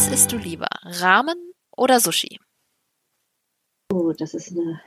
[0.00, 0.66] Was isst du lieber?
[0.82, 1.36] Ramen
[1.76, 2.40] oder Sushi?
[3.92, 4.80] Oh, das ist eine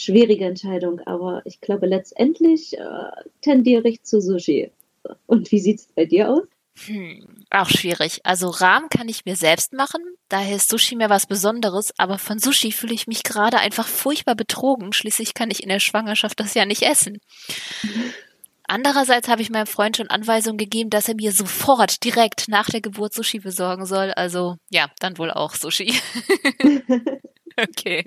[0.00, 3.10] schwierige Entscheidung, aber ich glaube, letztendlich äh,
[3.42, 4.70] tendiere ich zu Sushi.
[5.26, 6.44] Und wie sieht es bei dir aus?
[6.86, 8.20] Hm, auch schwierig.
[8.24, 12.38] Also Rahmen kann ich mir selbst machen, daher ist Sushi mir was Besonderes, aber von
[12.38, 14.94] Sushi fühle ich mich gerade einfach furchtbar betrogen.
[14.94, 17.18] Schließlich kann ich in der Schwangerschaft das ja nicht essen.
[18.72, 22.80] Andererseits habe ich meinem Freund schon Anweisungen gegeben, dass er mir sofort direkt nach der
[22.80, 24.12] Geburt Sushi besorgen soll.
[24.12, 25.92] Also ja, dann wohl auch Sushi.
[27.60, 28.04] okay.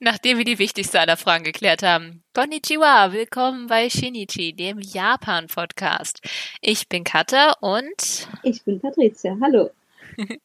[0.00, 2.24] Nachdem wir die wichtigste aller Fragen geklärt haben.
[2.34, 6.22] Konnichiwa, willkommen bei Shinichi, dem Japan-Podcast.
[6.60, 9.36] Ich bin Katha und ich bin Patricia.
[9.40, 9.70] Hallo.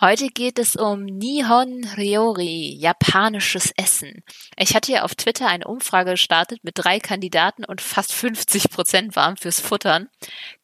[0.00, 4.22] Heute geht es um Nihon Ryori, japanisches Essen.
[4.56, 9.16] Ich hatte ja auf Twitter eine Umfrage gestartet mit drei Kandidaten und fast 50 Prozent
[9.16, 10.08] waren fürs Futtern.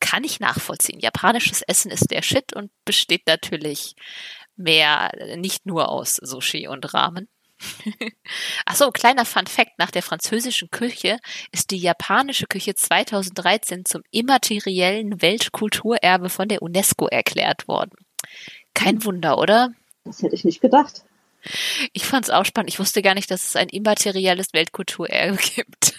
[0.00, 1.00] Kann ich nachvollziehen.
[1.00, 3.94] Japanisches Essen ist der Shit und besteht natürlich
[4.56, 7.28] mehr, nicht nur aus Sushi und Ramen.
[8.66, 9.78] Achso, kleiner Fun Fact.
[9.78, 11.18] Nach der französischen Küche
[11.52, 18.05] ist die japanische Küche 2013 zum immateriellen Weltkulturerbe von der UNESCO erklärt worden.
[18.74, 19.72] Kein Wunder, oder?
[20.04, 21.04] Das hätte ich nicht gedacht.
[21.92, 22.70] Ich fand es auch spannend.
[22.70, 25.94] Ich wusste gar nicht, dass es ein immaterielles Weltkulturerbe gibt.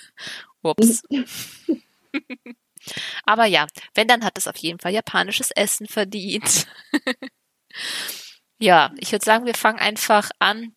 [0.62, 1.04] Ups.
[3.26, 6.68] Aber ja, wenn, dann hat es auf jeden Fall japanisches Essen verdient.
[8.60, 10.74] ja, ich würde sagen, wir fangen einfach an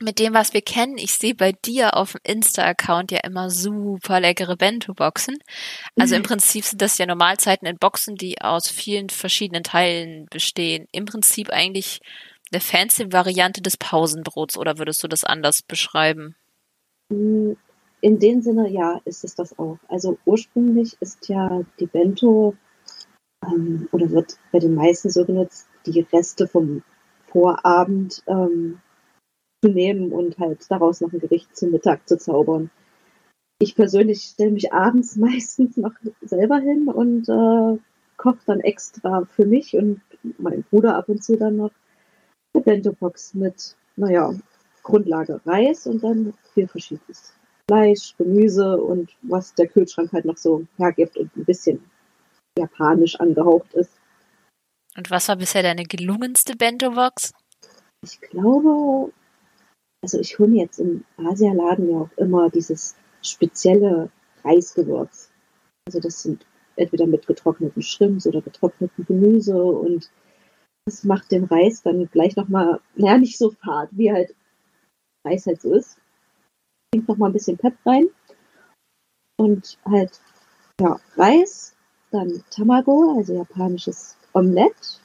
[0.00, 0.96] mit dem, was wir kennen.
[0.96, 5.38] Ich sehe bei dir auf dem Insta-Account ja immer super leckere Bento-Boxen.
[5.98, 6.26] Also im mhm.
[6.26, 10.86] Prinzip sind das ja Normalzeiten in Boxen, die aus vielen verschiedenen Teilen bestehen.
[10.92, 12.00] Im Prinzip eigentlich
[12.52, 16.36] eine fancy Variante des Pausenbrots oder würdest du das anders beschreiben?
[17.10, 17.52] Mm,
[18.00, 19.78] in dem Sinne, ja, ist es das auch.
[19.88, 22.56] Also ursprünglich ist ja die Bento
[23.44, 26.82] ähm, oder wird bei den meisten so genutzt, die Reste vom
[27.26, 28.80] Vorabend ähm,
[29.62, 32.70] zu nehmen und halt daraus noch ein Gericht zum Mittag zu zaubern.
[33.60, 37.78] Ich persönlich stelle mich abends meistens noch selber hin und äh,
[38.16, 40.00] koche dann extra für mich und
[40.38, 41.70] meinen Bruder ab und zu dann noch
[42.54, 44.34] eine Bento-Box mit, naja,
[44.82, 47.32] Grundlage Reis und dann viel verschiedenes.
[47.68, 51.84] Fleisch, Gemüse und was der Kühlschrank halt noch so hergibt und ein bisschen
[52.58, 53.92] japanisch angehaucht ist.
[54.96, 57.32] Und was war bisher deine gelungenste Bento-Box?
[58.04, 59.12] Ich glaube,
[60.02, 64.10] also ich hole mir jetzt im Asialaden ja auch immer dieses spezielle
[64.44, 65.30] Reisgewürz.
[65.86, 66.44] Also das sind
[66.76, 70.10] entweder mit getrockneten Shrimps oder getrockneten Gemüse und
[70.84, 74.34] das macht den Reis dann gleich nochmal, naja, nicht so fad, wie halt
[75.24, 75.96] Reis halt so ist.
[76.90, 78.08] Bringt nochmal ein bisschen Pep rein
[79.38, 80.20] und halt,
[80.80, 81.74] ja, Reis,
[82.10, 84.98] dann Tamago, also japanisches Omelette.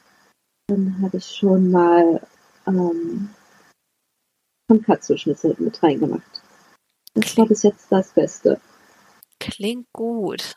[0.68, 2.20] Dann habe ich schon mal
[2.66, 3.30] ähm,
[4.68, 6.42] Tonkatsu-Schnitzel mit reingemacht.
[7.14, 8.60] Das war bis jetzt das Beste.
[9.40, 10.54] Klingt gut.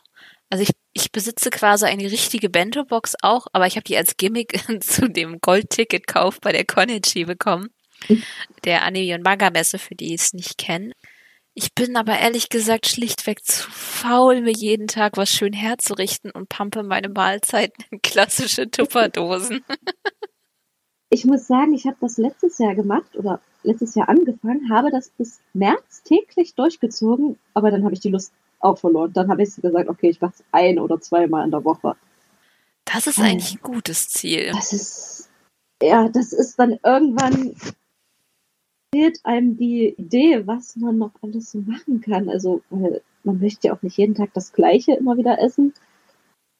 [0.50, 4.60] Also ich, ich besitze quasi eine richtige Bento-Box auch, aber ich habe die als Gimmick
[4.82, 7.68] zu dem Gold-Ticket-Kauf bei der Konichi bekommen.
[8.64, 10.92] Der Anime- und Manga-Messe, für die es nicht kennen.
[11.54, 16.48] Ich bin aber ehrlich gesagt schlichtweg zu faul, mir jeden Tag was schön herzurichten und
[16.48, 19.62] pampe meine Mahlzeiten in klassische Tupperdosen.
[21.10, 25.10] ich muss sagen, ich habe das letztes Jahr gemacht oder letztes Jahr angefangen, habe das
[25.10, 29.12] bis März täglich durchgezogen, aber dann habe ich die Lust auch verloren.
[29.12, 31.96] Dann habe ich gesagt, okay, ich mache es ein oder zweimal in der Woche.
[32.84, 34.50] Das ist eigentlich ein gutes Ziel.
[34.52, 35.30] Das ist,
[35.82, 37.54] ja, das ist dann irgendwann
[38.94, 42.28] fehlt einem die Idee, was man noch alles so machen kann.
[42.28, 45.72] Also, weil man möchte ja auch nicht jeden Tag das Gleiche immer wieder essen.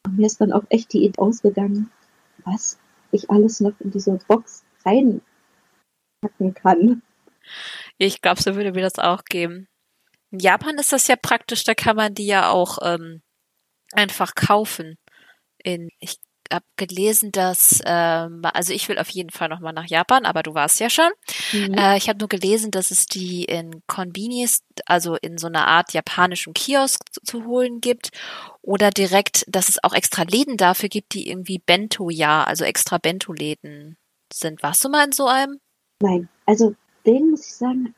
[0.06, 1.90] Und mir ist dann auch echt die Idee ausgegangen,
[2.44, 2.78] was
[3.12, 4.64] ich alles noch in diese Box
[6.22, 7.02] reinpacken kann.
[7.98, 9.69] Ich glaube, so würde mir das auch geben.
[10.30, 13.22] In Japan ist das ja praktisch, da kann man die ja auch ähm,
[13.92, 14.96] einfach kaufen.
[15.62, 16.16] In, ich
[16.50, 20.54] habe gelesen, dass, ähm, also ich will auf jeden Fall nochmal nach Japan, aber du
[20.54, 21.10] warst ja schon.
[21.52, 21.74] Mhm.
[21.74, 25.92] Äh, ich habe nur gelesen, dass es die in Konbinis, also in so einer Art
[25.92, 28.10] japanischem Kiosk zu, zu, holen gibt
[28.60, 32.98] oder direkt, dass es auch extra Läden dafür gibt, die irgendwie Bento ja, also extra
[32.98, 33.96] Bento-Läden
[34.32, 34.62] sind.
[34.62, 35.58] Warst du mal in so einem?
[36.02, 36.75] Nein, also
[37.06, 37.94] den muss ich sagen,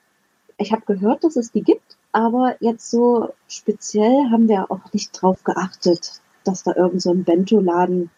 [0.59, 5.11] ich habe gehört, dass es die gibt, aber jetzt so speziell haben wir auch nicht
[5.13, 8.11] drauf geachtet, dass da irgend so ein Bento-Laden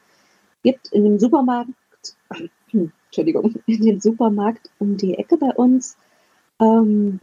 [0.65, 1.71] gibt in dem Supermarkt,
[2.73, 5.97] Entschuldigung, in dem Supermarkt um die Ecke bei uns,
[6.61, 7.21] ähm,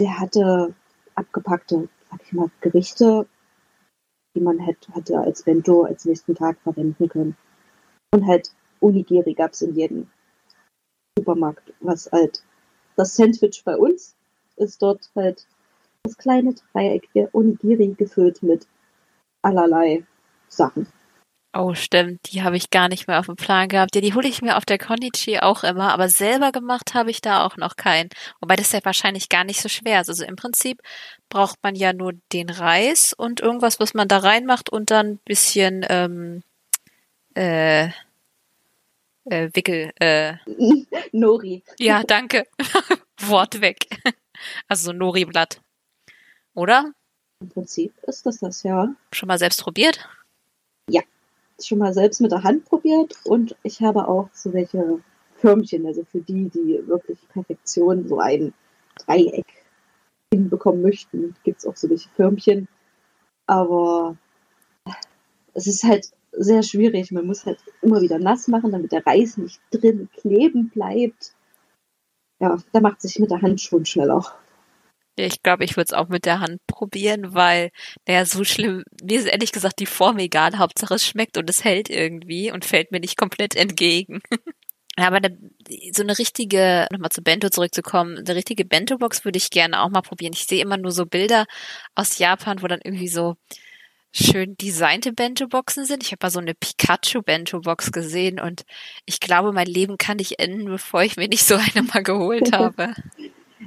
[0.00, 0.74] der hatte
[1.16, 3.26] abgepackte, sag ich mal, Gerichte,
[4.34, 7.36] die man hätte, hätte als Bento als nächsten Tag verwenden können.
[8.14, 10.08] Und halt Onigiri gab es in jedem
[11.18, 12.42] Supermarkt, was halt
[12.96, 14.14] das Sandwich bei uns
[14.56, 15.46] ist dort halt
[16.02, 18.66] das kleine Dreieck der Onigiri gefüllt mit
[19.42, 20.04] allerlei
[20.48, 20.86] Sachen.
[21.52, 22.32] Oh, stimmt.
[22.32, 23.96] Die habe ich gar nicht mehr auf dem Plan gehabt.
[23.96, 27.20] Ja, die hole ich mir auf der Konichi auch immer, aber selber gemacht habe ich
[27.20, 28.08] da auch noch keinen.
[28.40, 30.08] Wobei das ja wahrscheinlich gar nicht so schwer ist.
[30.08, 30.80] Also im Prinzip
[31.28, 35.20] braucht man ja nur den Reis und irgendwas, was man da reinmacht und dann ein
[35.24, 36.42] bisschen ähm,
[37.34, 37.88] äh,
[39.24, 39.92] äh, Wickel.
[40.00, 40.34] Äh.
[41.12, 41.62] Nori.
[41.78, 42.46] Ja, danke.
[43.20, 43.86] Wort weg.
[44.68, 45.60] Also so Nori-Blatt.
[46.54, 46.94] Oder?
[47.40, 48.94] Im Prinzip ist das das, ja.
[49.12, 50.08] Schon mal selbst probiert?
[50.88, 51.02] Ja,
[51.62, 55.00] schon mal selbst mit der Hand probiert und ich habe auch so welche
[55.36, 58.54] Förmchen, also für die, die wirklich Perfektion, so ein
[59.06, 59.46] Dreieck
[60.32, 62.68] hinbekommen möchten, gibt es auch so welche Förmchen.
[63.46, 64.16] Aber
[65.54, 67.10] es ist halt sehr schwierig.
[67.12, 71.34] Man muss halt immer wieder nass machen, damit der Reis nicht drin kleben bleibt.
[72.40, 74.24] Ja, da macht sich mit der Hand schon schneller.
[75.16, 77.70] Ich glaube, ich würde es auch mit der Hand probieren, weil,
[78.08, 81.64] naja, so schlimm, mir ist ehrlich gesagt die Form egal, Hauptsache es schmeckt und es
[81.64, 84.22] hält irgendwie und fällt mir nicht komplett entgegen.
[84.96, 85.36] Aber eine,
[85.92, 90.02] so eine richtige, nochmal zu Bento zurückzukommen, eine richtige Bento-Box würde ich gerne auch mal
[90.02, 90.32] probieren.
[90.34, 91.46] Ich sehe immer nur so Bilder
[91.94, 93.36] aus Japan, wo dann irgendwie so
[94.12, 96.02] schön designte Bento-Boxen sind.
[96.02, 98.62] Ich habe mal so eine Pikachu-Bento-Box gesehen und
[99.06, 102.52] ich glaube, mein Leben kann nicht enden, bevor ich mir nicht so eine mal geholt
[102.56, 102.94] habe.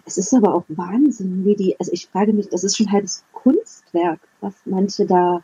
[0.05, 3.23] Es ist aber auch Wahnsinn, wie die, also ich frage mich, das ist schon halbes
[3.31, 5.43] Kunstwerk, was manche da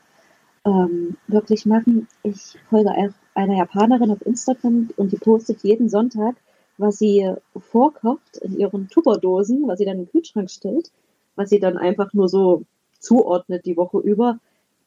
[0.65, 2.07] ähm, wirklich machen.
[2.23, 2.91] Ich folge
[3.35, 6.35] einer Japanerin auf Instagram und die postet jeden Sonntag,
[6.77, 10.91] was sie vorkocht in ihren Tupperdosen, was sie dann in den Kühlschrank stellt,
[11.35, 12.63] was sie dann einfach nur so
[12.99, 14.39] zuordnet die Woche über.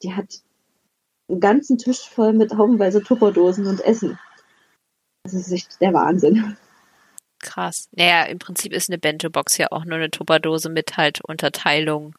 [0.02, 0.40] Die hat
[1.28, 4.18] einen ganzen Tisch voll mit haufenweise Tupperdosen und Essen.
[5.24, 6.56] Das ist echt der Wahnsinn.
[7.38, 7.88] Krass.
[7.92, 12.14] Naja, im Prinzip ist eine Bento-Box ja auch nur eine Tupperdose mit halt Unterteilung.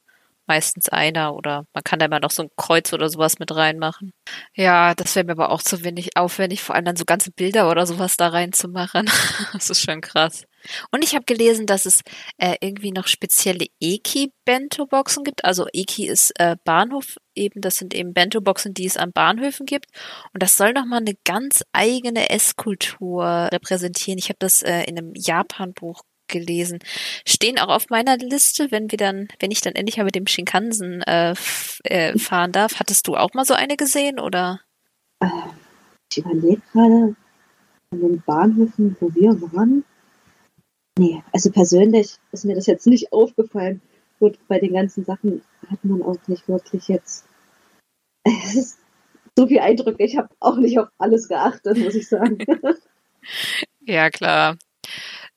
[0.46, 4.12] Meistens einer oder man kann da immer noch so ein Kreuz oder sowas mit reinmachen.
[4.54, 7.72] Ja, das wäre mir aber auch zu wenig aufwendig, vor allem dann so ganze Bilder
[7.72, 9.06] oder sowas da reinzumachen.
[9.54, 10.46] das ist schon krass.
[10.92, 12.02] Und ich habe gelesen, dass es
[12.38, 15.46] äh, irgendwie noch spezielle Eki-Bento-Boxen gibt.
[15.46, 19.88] Also Eki ist äh, Bahnhof eben, das sind eben Bento-Boxen, die es an Bahnhöfen gibt.
[20.34, 24.18] Und das soll nochmal eine ganz eigene Esskultur repräsentieren.
[24.18, 26.80] Ich habe das äh, in einem Japan-Buch gelesen.
[27.28, 30.28] Stehen auch auf meiner Liste, wenn wir dann, wenn ich dann endlich mal mit dem
[30.28, 31.36] Shinkansen äh,
[31.84, 32.80] äh, fahren darf.
[32.80, 34.62] Hattest du auch mal so eine gesehen oder?
[36.12, 37.16] Ich überlege gerade
[37.92, 39.86] an den Bahnhöfen, wo wir waren.
[40.98, 43.82] Nee, also persönlich ist mir das jetzt nicht aufgefallen.
[44.20, 47.26] Gut, bei den ganzen Sachen hat man auch nicht wirklich jetzt.
[48.24, 48.80] Es ist
[49.36, 50.04] so viel Eindrücke.
[50.04, 52.38] Ich habe auch nicht auf alles geachtet, muss ich sagen.
[53.82, 54.58] ja, klar.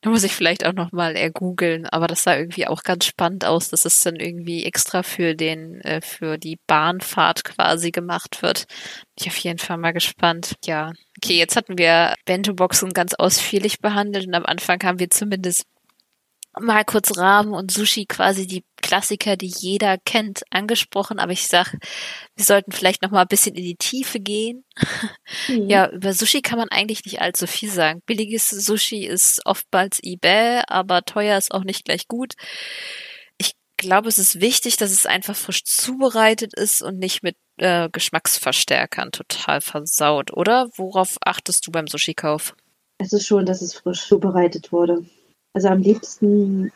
[0.07, 3.83] Muss ich vielleicht auch nochmal ergoogeln, aber das sah irgendwie auch ganz spannend aus, dass
[3.83, 8.67] es dann irgendwie extra für den, äh, für die Bahnfahrt quasi gemacht wird.
[8.67, 10.55] Bin ich auf jeden Fall mal gespannt.
[10.65, 10.93] Ja.
[11.17, 15.65] Okay, jetzt hatten wir Bento-Boxen ganz ausführlich behandelt und am Anfang haben wir zumindest
[16.61, 21.73] mal kurz Ramen und Sushi quasi die Klassiker, die jeder kennt, angesprochen, aber ich sag,
[22.35, 24.63] wir sollten vielleicht noch mal ein bisschen in die Tiefe gehen.
[25.47, 25.69] Mhm.
[25.69, 28.01] Ja, über Sushi kann man eigentlich nicht allzu viel sagen.
[28.05, 32.33] Billiges Sushi ist oftmals eBay, aber teuer ist auch nicht gleich gut.
[33.37, 37.89] Ich glaube, es ist wichtig, dass es einfach frisch zubereitet ist und nicht mit äh,
[37.89, 40.69] Geschmacksverstärkern total versaut, oder?
[40.75, 42.55] Worauf achtest du beim Sushi-Kauf?
[42.99, 45.05] Es ist schon, dass es frisch zubereitet wurde.
[45.57, 46.71] Also am liebsten,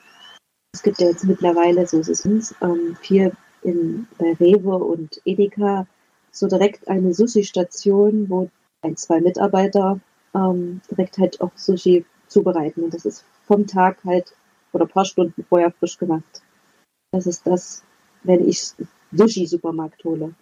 [0.74, 5.22] es gibt ja jetzt mittlerweile, so ist es uns, ähm, viel in, bei Rewe und
[5.24, 5.86] Edeka
[6.32, 8.50] so direkt eine Sushi-Station, wo
[8.82, 10.00] ein, zwei Mitarbeiter
[10.34, 12.84] ähm, direkt halt auch Sushi zubereiten.
[12.84, 14.34] Und das ist vom Tag halt
[14.74, 16.42] oder ein paar Stunden vorher frisch gemacht.
[17.12, 17.84] Das ist das,
[18.24, 18.72] wenn ich
[19.12, 20.34] Sushi-Supermarkt hole.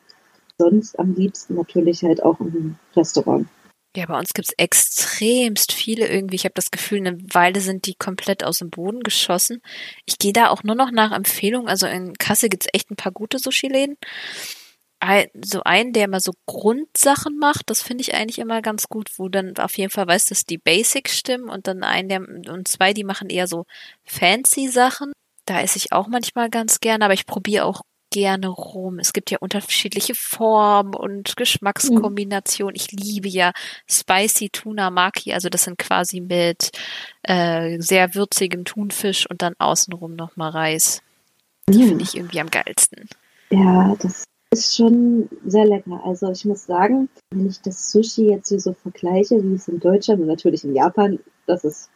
[0.58, 3.50] Sonst am liebsten natürlich halt auch im Restaurant.
[3.96, 6.36] Ja, bei uns gibt's extremst viele irgendwie.
[6.36, 9.62] Ich habe das Gefühl, eine Weile sind die komplett aus dem Boden geschossen.
[10.06, 11.68] Ich gehe da auch nur noch nach Empfehlung.
[11.68, 13.98] Also in Kasse gibt's echt ein paar gute Sushi-Läden.
[15.42, 19.30] So einen, der immer so Grundsachen macht, das finde ich eigentlich immer ganz gut, wo
[19.30, 22.94] dann auf jeden Fall weiß, dass die Basics stimmen und dann einen, der und zwei,
[22.94, 23.66] die machen eher so
[24.04, 25.14] fancy Sachen.
[25.46, 27.82] Da esse ich auch manchmal ganz gerne, aber ich probiere auch
[28.12, 29.00] gerne rum.
[29.00, 32.76] Es gibt ja unterschiedliche Formen und Geschmackskombinationen.
[32.76, 33.52] Ich liebe ja
[33.90, 36.72] Spicy Tuna Maki, also das sind quasi mit
[37.24, 41.02] äh, sehr würzigem Thunfisch und dann außenrum nochmal Reis.
[41.70, 41.88] Die mhm.
[41.90, 43.08] finde ich irgendwie am geilsten.
[43.52, 46.02] Ja, das ist schon sehr lecker.
[46.04, 49.80] Also ich muss sagen, wenn ich das Sushi jetzt hier so vergleiche, wie es in
[49.80, 51.90] Deutschland und natürlich in Japan, das ist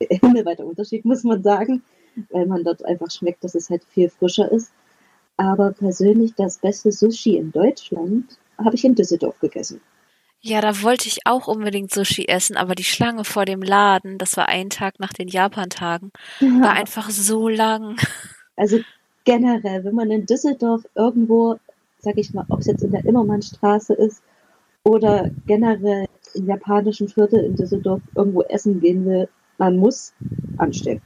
[0.00, 1.82] himmelweiter Unterschied, muss man sagen,
[2.30, 4.72] weil man dort einfach schmeckt, dass es halt viel frischer ist.
[5.36, 9.80] Aber persönlich das beste Sushi in Deutschland habe ich in Düsseldorf gegessen.
[10.40, 14.36] Ja, da wollte ich auch unbedingt Sushi essen, aber die Schlange vor dem Laden, das
[14.36, 16.60] war ein Tag nach den Japan-Tagen, ja.
[16.60, 17.96] war einfach so lang.
[18.56, 18.78] Also
[19.24, 21.58] generell, wenn man in Düsseldorf irgendwo,
[21.98, 24.22] sag ich mal, ob es jetzt in der Immermannstraße ist
[24.84, 30.12] oder generell im japanischen Viertel in Düsseldorf irgendwo essen gehen will, man muss
[30.58, 31.02] anstehen.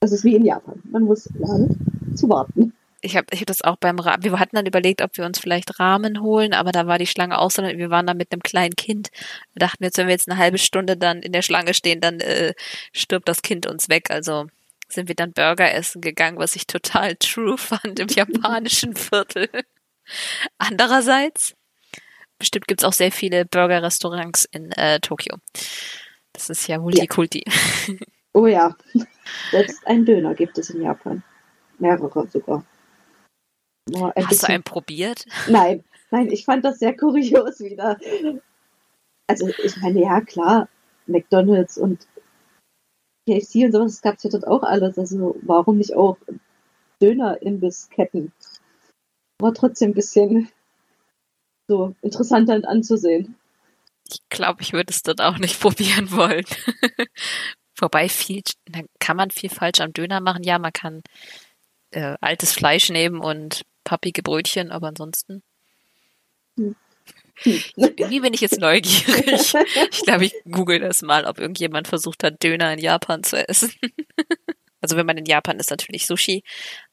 [0.00, 0.80] Das ist wie in Japan.
[0.84, 2.72] Man muss lernen zu warten.
[3.06, 4.24] Ich habe ich hab das auch beim Rahmen.
[4.24, 7.38] Wir hatten dann überlegt, ob wir uns vielleicht Rahmen holen, aber da war die Schlange
[7.38, 7.62] auch so.
[7.62, 9.10] Wir waren da mit einem kleinen Kind.
[9.52, 12.18] Wir dachten jetzt, wenn wir jetzt eine halbe Stunde dann in der Schlange stehen, dann
[12.18, 12.52] äh,
[12.92, 14.10] stirbt das Kind uns weg.
[14.10, 14.46] Also
[14.88, 19.48] sind wir dann Burger essen gegangen, was ich total true fand im japanischen Viertel.
[20.58, 21.54] Andererseits,
[22.38, 25.36] bestimmt gibt's auch sehr viele Burger-Restaurants in äh, Tokio.
[26.32, 27.44] Das ist ja Multikulti.
[27.46, 27.94] Ja.
[28.32, 28.76] Oh ja,
[29.52, 31.22] selbst ein Döner gibt es in Japan.
[31.78, 32.64] Mehrere sogar.
[33.94, 34.46] Ein Hast bisschen...
[34.46, 35.26] du einen probiert?
[35.48, 37.98] Nein, nein, ich fand das sehr kurios wieder.
[39.28, 40.68] Also ich meine, ja klar,
[41.06, 42.06] McDonalds und
[43.28, 44.98] KFC und sowas, das gab es ja dort auch alles.
[44.98, 46.16] Also warum nicht auch
[47.00, 48.32] Döner-Imbissketten?
[49.40, 50.48] War trotzdem ein bisschen
[51.68, 53.36] so interessant dann anzusehen.
[54.08, 56.44] Ich glaube, ich würde es dort auch nicht probieren wollen.
[57.78, 58.42] Wobei viel,
[59.00, 60.44] kann man viel falsch am Döner machen.
[60.44, 61.02] Ja, man kann
[61.90, 65.42] äh, altes Fleisch nehmen und pappige Brötchen, aber ansonsten.
[66.58, 66.76] Hm.
[67.44, 69.54] Irgendwie bin ich jetzt neugierig.
[69.90, 73.72] Ich glaube, ich google das mal, ob irgendjemand versucht hat, Döner in Japan zu essen.
[74.82, 76.44] Also wenn man in Japan ist, natürlich Sushi.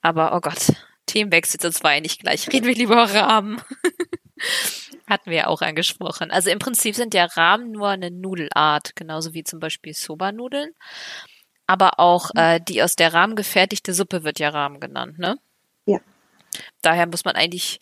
[0.01, 0.71] Aber oh Gott,
[1.05, 2.51] Themenwechsel, das war ja nicht gleich.
[2.51, 3.61] Reden wir lieber Rahmen.
[5.05, 6.31] Hatten wir ja auch angesprochen.
[6.31, 10.71] Also im Prinzip sind ja Rahmen nur eine Nudelart, genauso wie zum Beispiel Soba-Nudeln.
[11.67, 15.37] Aber auch äh, die aus der Rahmen gefertigte Suppe wird ja Rahmen genannt, ne?
[16.81, 17.79] Daher muss man eigentlich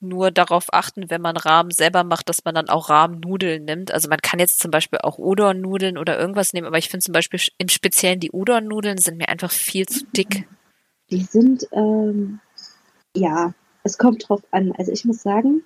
[0.00, 3.92] nur darauf achten, wenn man Rahmen selber macht, dass man dann auch Rahmennudeln nimmt.
[3.92, 7.12] Also man kann jetzt zum Beispiel auch Udon-Nudeln oder irgendwas nehmen, aber ich finde zum
[7.12, 10.48] Beispiel im Speziellen die Udon-Nudeln sind mir einfach viel zu dick.
[11.10, 12.40] Die sind, ähm,
[13.14, 14.72] ja, es kommt drauf an.
[14.72, 15.62] Also ich muss sagen,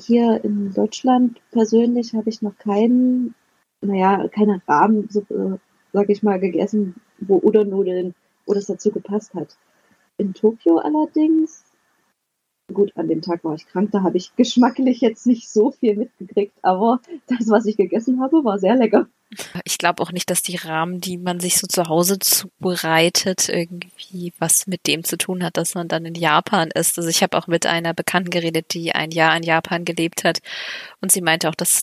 [0.00, 3.34] hier in Deutschland persönlich habe ich noch keinen,
[3.82, 5.60] naja, keine Rahmensuppe,
[5.92, 8.14] sag ich mal, gegessen, wo Udon-Nudeln,
[8.46, 9.56] wo das dazu gepasst hat.
[10.16, 11.63] In Tokio allerdings
[12.72, 15.96] Gut, an dem Tag war ich krank, da habe ich geschmacklich jetzt nicht so viel
[15.96, 19.06] mitgekriegt, aber das, was ich gegessen habe, war sehr lecker.
[19.64, 24.32] Ich glaube auch nicht, dass die Rahmen, die man sich so zu Hause zubereitet, irgendwie
[24.38, 26.96] was mit dem zu tun hat, dass man dann in Japan ist.
[26.96, 30.38] Also ich habe auch mit einer Bekannten geredet, die ein Jahr in Japan gelebt hat
[31.00, 31.82] und sie meinte auch, dass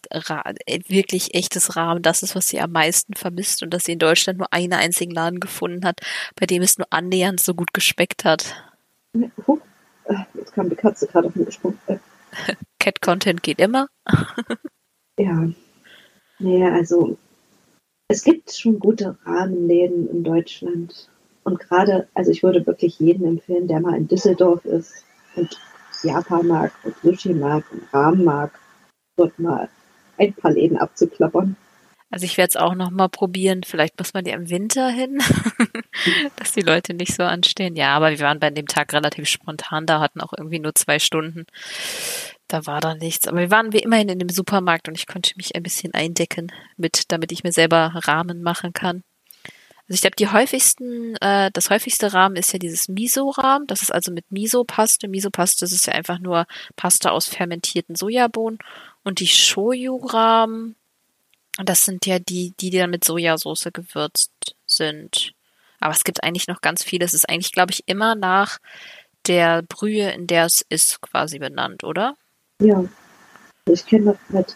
[0.88, 4.40] wirklich echtes Rahmen das ist, was sie am meisten vermisst und dass sie in Deutschland
[4.40, 6.00] nur einen einzigen Laden gefunden hat,
[6.40, 8.56] bei dem es nur annähernd so gut geschmeckt hat.
[10.34, 11.80] Jetzt kam die Katze gerade auf mich gesprungen.
[12.80, 13.88] Cat-Content geht immer.
[15.20, 15.50] ja.
[16.40, 17.18] Naja, also
[18.08, 21.10] es gibt schon gute Rahmenläden in Deutschland.
[21.44, 25.60] Und gerade, also ich würde wirklich jedem empfehlen, der mal in Düsseldorf ist und
[26.04, 28.52] Japan mag und Sushi mag und Rahmen mag,
[29.18, 29.70] dort mal
[30.18, 31.56] ein paar Läden abzuklappern.
[32.12, 33.64] Also ich werde es auch noch mal probieren.
[33.64, 35.24] Vielleicht muss man die im Winter hin,
[36.36, 37.78] dass die Leute nicht so anstehen.
[37.78, 41.00] Ja, aber wir waren bei dem Tag relativ spontan da, hatten auch irgendwie nur zwei
[41.00, 41.46] Stunden.
[42.50, 43.30] Da war da nichts.
[43.30, 46.52] Aber wir waren wie immerhin in dem Supermarkt und ich konnte mich ein bisschen eindecken
[46.76, 49.04] mit, damit ich mir selber Rahmen machen kann.
[49.88, 53.68] Also ich glaube, die häufigsten, äh, das häufigste Rahmen ist ja dieses Miso-Rahmen.
[53.68, 55.08] Das ist also mit Miso-Paste.
[55.08, 58.60] Miso-Paste ist ja einfach nur Paste aus fermentierten Sojabohnen.
[59.04, 60.76] Und die Shoyu-Rahmen,
[61.58, 64.32] das sind ja die, die dann mit Sojasauce gewürzt
[64.66, 65.34] sind.
[65.80, 67.06] Aber es gibt eigentlich noch ganz viele.
[67.06, 68.60] Es ist eigentlich, glaube ich, immer nach
[69.28, 72.16] der Brühe, in der es ist, quasi benannt, oder?
[72.62, 72.84] Ja.
[73.66, 74.56] Ich kenne das mit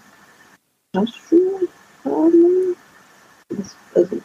[0.93, 1.67] Cashew,
[3.93, 4.21] also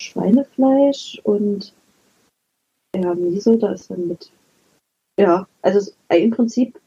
[0.00, 1.74] Schweinefleisch und
[2.94, 4.30] ja, Miso, da ist dann mit.
[5.18, 6.80] Ja, also im Prinzip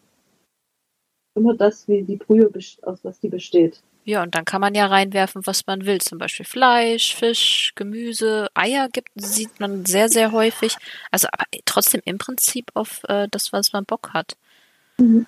[1.36, 2.50] immer das, wie die Brühe,
[2.84, 3.82] aus was die besteht.
[4.06, 6.02] Ja, und dann kann man ja reinwerfen, was man will.
[6.02, 10.76] Zum Beispiel Fleisch, Fisch, Gemüse, Eier gibt, sieht man sehr, sehr häufig.
[11.10, 14.36] Also aber trotzdem im Prinzip auf äh, das, was man Bock hat.
[14.98, 15.26] Mhm.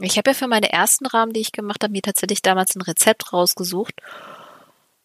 [0.00, 2.82] Ich habe ja für meine ersten Rahmen, die ich gemacht habe, mir tatsächlich damals ein
[2.82, 3.94] Rezept rausgesucht.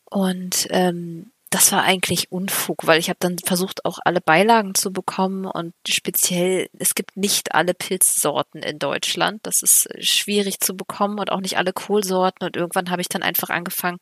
[0.05, 4.91] Und ähm, das war eigentlich Unfug, weil ich habe dann versucht, auch alle Beilagen zu
[4.91, 9.41] bekommen und speziell, es gibt nicht alle Pilzsorten in Deutschland.
[9.43, 12.47] Das ist schwierig zu bekommen und auch nicht alle Kohlsorten.
[12.47, 13.99] Und irgendwann habe ich dann einfach angefangen,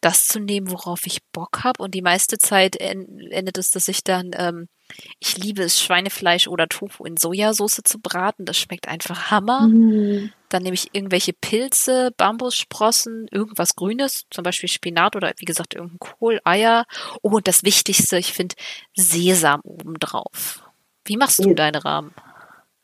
[0.00, 1.82] das zu nehmen, worauf ich Bock habe.
[1.82, 4.68] Und die meiste Zeit endet es, dass ich dann ähm,
[5.18, 8.44] ich liebe es, Schweinefleisch oder Tofu in Sojasauce zu braten.
[8.46, 9.68] Das schmeckt einfach Hammer.
[9.68, 10.32] Mhm.
[10.48, 15.98] Dann nehme ich irgendwelche Pilze, Bambussprossen, irgendwas Grünes, zum Beispiel Spinat oder wie gesagt irgendein
[15.98, 16.86] Kohl, Eier.
[17.22, 18.54] Oh, und das Wichtigste, ich finde
[18.94, 20.62] Sesam obendrauf.
[21.04, 21.54] Wie machst du ja.
[21.54, 22.14] deine Rahmen?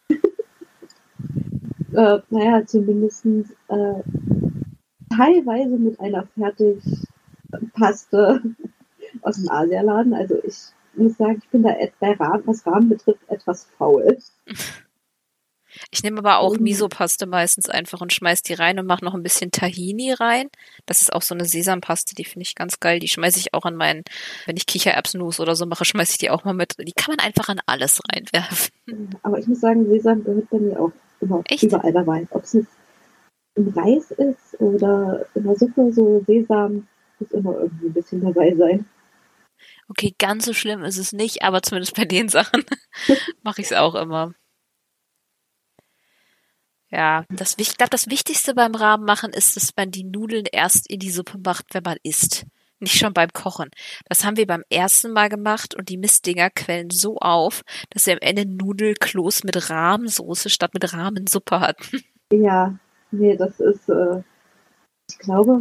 [1.92, 4.02] äh, naja, zumindest äh,
[5.16, 8.42] teilweise mit einer Fertigpaste
[9.22, 10.14] aus dem Asialaden.
[10.14, 10.56] Also ich
[10.94, 14.18] muss sagen, ich bin da bei Rahmen, was Rahmen betrifft, etwas faul.
[15.90, 19.22] Ich nehme aber auch Miso-Paste meistens einfach und schmeiß die rein und mache noch ein
[19.22, 20.48] bisschen Tahini rein.
[20.86, 22.98] Das ist auch so eine Sesampaste, die finde ich ganz geil.
[22.98, 24.02] Die schmeiße ich auch an meinen,
[24.46, 26.74] wenn ich Kichererbsenmus oder so mache, schmeiße ich die auch mal mit.
[26.78, 28.70] Die kann man einfach an alles reinwerfen.
[29.22, 31.62] Aber ich muss sagen, Sesam gehört bei mir auch immer Echt?
[31.62, 32.26] überall dabei.
[32.30, 32.72] Ob es jetzt
[33.54, 36.86] im Reis ist oder in der Suppe, so Sesam
[37.18, 38.86] muss immer irgendwie ein bisschen dabei sein.
[39.88, 42.64] Okay, ganz so schlimm ist es nicht, aber zumindest bei den Sachen
[43.42, 44.32] mache ich es auch immer.
[46.92, 50.90] Ja, das, ich glaube, das Wichtigste beim Rahmen machen ist, dass man die Nudeln erst
[50.90, 52.44] in die Suppe macht, wenn man isst.
[52.80, 53.70] Nicht schon beim Kochen.
[54.08, 58.14] Das haben wir beim ersten Mal gemacht und die Mistdinger quellen so auf, dass wir
[58.14, 62.02] am Ende Nudelkloß mit Rahmensoße statt mit Rahmensuppe hatten.
[62.34, 62.74] Ja,
[63.10, 64.22] nee, das ist, äh,
[65.06, 65.60] ich glaube,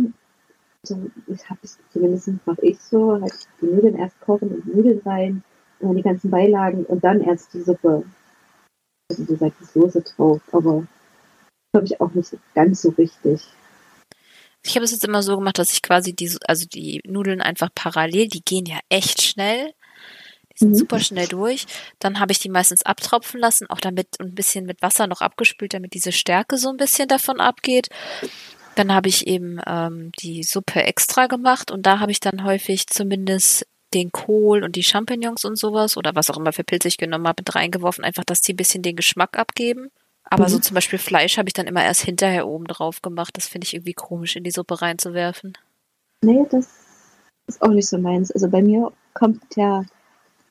[0.84, 5.02] so, ich habe es zumindest mache ich so, halt die Nudeln erst kochen und Nudeln
[5.06, 5.44] rein
[5.80, 8.06] und die ganzen Beilagen und dann erst die Suppe.
[9.10, 10.88] Also du sagst Soße drauf, aber
[11.72, 13.42] glaube ich auch nicht ganz so richtig.
[14.64, 17.70] Ich habe es jetzt immer so gemacht, dass ich quasi die, also die Nudeln einfach
[17.74, 19.74] parallel, die gehen ja echt schnell.
[20.54, 20.76] Die sind mhm.
[20.76, 21.66] super schnell durch.
[21.98, 25.74] Dann habe ich die meistens abtropfen lassen, auch damit ein bisschen mit Wasser noch abgespült,
[25.74, 27.88] damit diese Stärke so ein bisschen davon abgeht.
[28.76, 32.88] Dann habe ich eben ähm, die Suppe extra gemacht und da habe ich dann häufig
[32.88, 36.98] zumindest den Kohl und die Champignons und sowas oder was auch immer für Pilze ich
[36.98, 39.92] genommen habe, mit reingeworfen, einfach, dass die ein bisschen den Geschmack abgeben.
[40.32, 40.50] Aber mhm.
[40.50, 43.36] so zum Beispiel Fleisch habe ich dann immer erst hinterher oben drauf gemacht.
[43.36, 45.58] Das finde ich irgendwie komisch, in die Suppe reinzuwerfen.
[46.24, 46.70] Nee, das
[47.48, 48.32] ist auch nicht so meins.
[48.32, 49.84] Also bei mir kommt ja,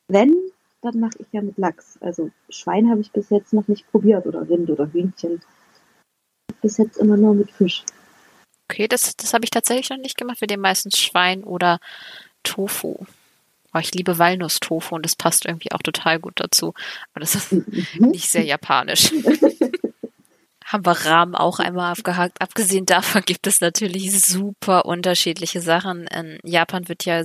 [0.09, 0.37] wenn,
[0.83, 1.97] dann mache ich ja mit Lachs.
[2.03, 5.41] Also Schwein habe ich bis jetzt noch nicht probiert oder Rind oder Hühnchen.
[6.61, 7.83] Bis jetzt immer nur mit Fisch.
[8.69, 10.43] Okay, das, das habe ich tatsächlich noch nicht gemacht.
[10.43, 11.81] Wir nehmen meistens Schwein oder
[12.43, 13.07] Tofu.
[13.73, 16.75] Oh, ich liebe Walnuss-Tofu und das passt irgendwie auch total gut dazu.
[17.13, 17.87] Aber das ist mhm.
[17.99, 19.13] nicht sehr japanisch.
[20.71, 22.41] Haben wir Rahmen auch einmal abgehakt.
[22.41, 26.07] Abgesehen davon gibt es natürlich super unterschiedliche Sachen.
[26.07, 27.25] In Japan wird ja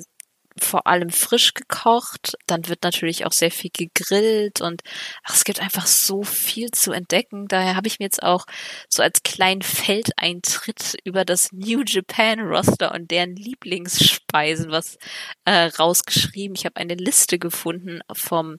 [0.60, 2.38] vor allem frisch gekocht.
[2.47, 4.81] Dann wird natürlich auch sehr viel gegrillt und
[5.23, 7.47] ach, es gibt einfach so viel zu entdecken.
[7.47, 8.47] Daher habe ich mir jetzt auch
[8.89, 14.97] so als kleinen Feldeintritt über das New Japan Roster und deren Lieblingsspeisen was
[15.43, 16.55] äh, rausgeschrieben.
[16.55, 18.58] Ich habe eine Liste gefunden vom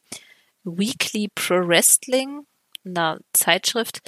[0.63, 2.47] Weekly Pro Wrestling
[2.87, 4.01] einer Zeitschrift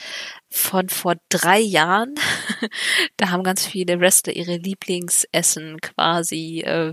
[0.50, 2.14] von vor drei Jahren.
[3.16, 6.92] da haben ganz viele Wrestler ihre Lieblingsessen quasi äh,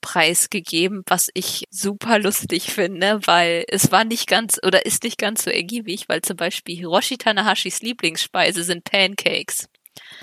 [0.00, 5.44] preisgegeben, was ich super lustig finde, weil es war nicht ganz oder ist nicht ganz
[5.44, 9.68] so ergiebig, weil zum Beispiel Hiroshi Tanahashis Lieblingsspeise sind Pancakes.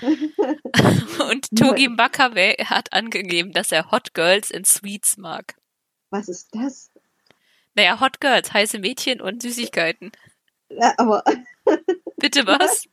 [0.00, 5.54] Und Togi Makabe hat angegeben, dass er Hot Girls in Sweets mag.
[6.10, 6.87] Was ist das?
[7.78, 10.10] Naja, Hot Girls, heiße Mädchen und Süßigkeiten.
[10.68, 11.22] Ja, aber.
[12.16, 12.88] Bitte was?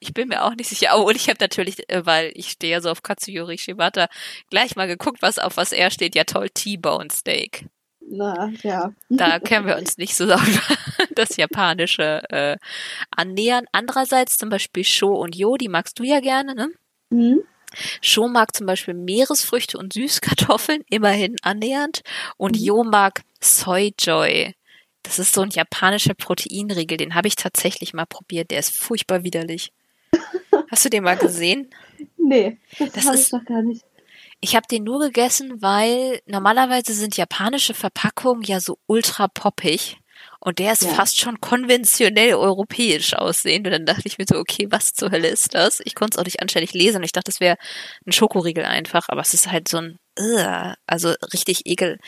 [0.00, 0.94] Ich bin mir auch nicht sicher.
[0.96, 4.08] Oh, und ich habe natürlich, äh, weil ich stehe ja so auf Katsuyori Shibata,
[4.50, 6.16] gleich mal geguckt, was auf was er steht.
[6.16, 7.66] Ja toll, T-Bone Steak.
[8.00, 8.92] Na, ja.
[9.10, 10.26] Da können wir uns nicht so
[11.14, 12.56] das Japanische äh,
[13.12, 13.66] annähern.
[13.70, 16.72] Andererseits zum Beispiel Sho und Yo, die magst du ja gerne, ne?
[17.10, 17.44] Mhm.
[18.00, 22.02] Sho mag zum Beispiel Meeresfrüchte und Süßkartoffeln, immerhin annähernd.
[22.36, 22.64] Und mhm.
[22.64, 24.54] Yo mag Soy Joy.
[25.02, 28.50] Das ist so ein japanischer Proteinriegel, den habe ich tatsächlich mal probiert.
[28.50, 29.70] Der ist furchtbar widerlich.
[30.70, 31.70] Hast du den mal gesehen?
[32.16, 33.84] Nee, das, das ich doch gar nicht.
[34.40, 39.98] Ich habe den nur gegessen, weil normalerweise sind japanische Verpackungen ja so ultra poppig.
[40.44, 40.90] Und der ist ja.
[40.90, 43.66] fast schon konventionell europäisch aussehend.
[43.66, 45.80] Und dann dachte ich mir so, okay, was zur Hölle ist das?
[45.84, 46.98] Ich konnte es auch nicht anständig lesen.
[46.98, 47.56] Und ich dachte, es wäre
[48.06, 49.08] ein Schokoriegel einfach.
[49.08, 51.98] Aber es ist halt so ein, uh, also richtig ekel.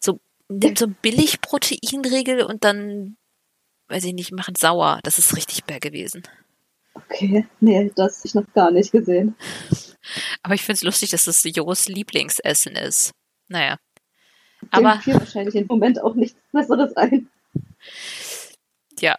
[0.00, 3.16] So nimmt so ein Billig-Proteinregel und dann,
[3.86, 4.98] weiß ich nicht, machen sauer.
[5.04, 6.24] Das ist richtig bär gewesen.
[6.94, 9.36] Okay, nee, das habe ich noch gar nicht gesehen.
[10.42, 13.12] Aber ich finde es lustig, dass es Jos Lieblingsessen ist.
[13.46, 13.76] Naja.
[14.62, 17.28] Dem Aber fiel wahrscheinlich im Moment auch nichts Besseres ein.
[19.00, 19.16] Ja.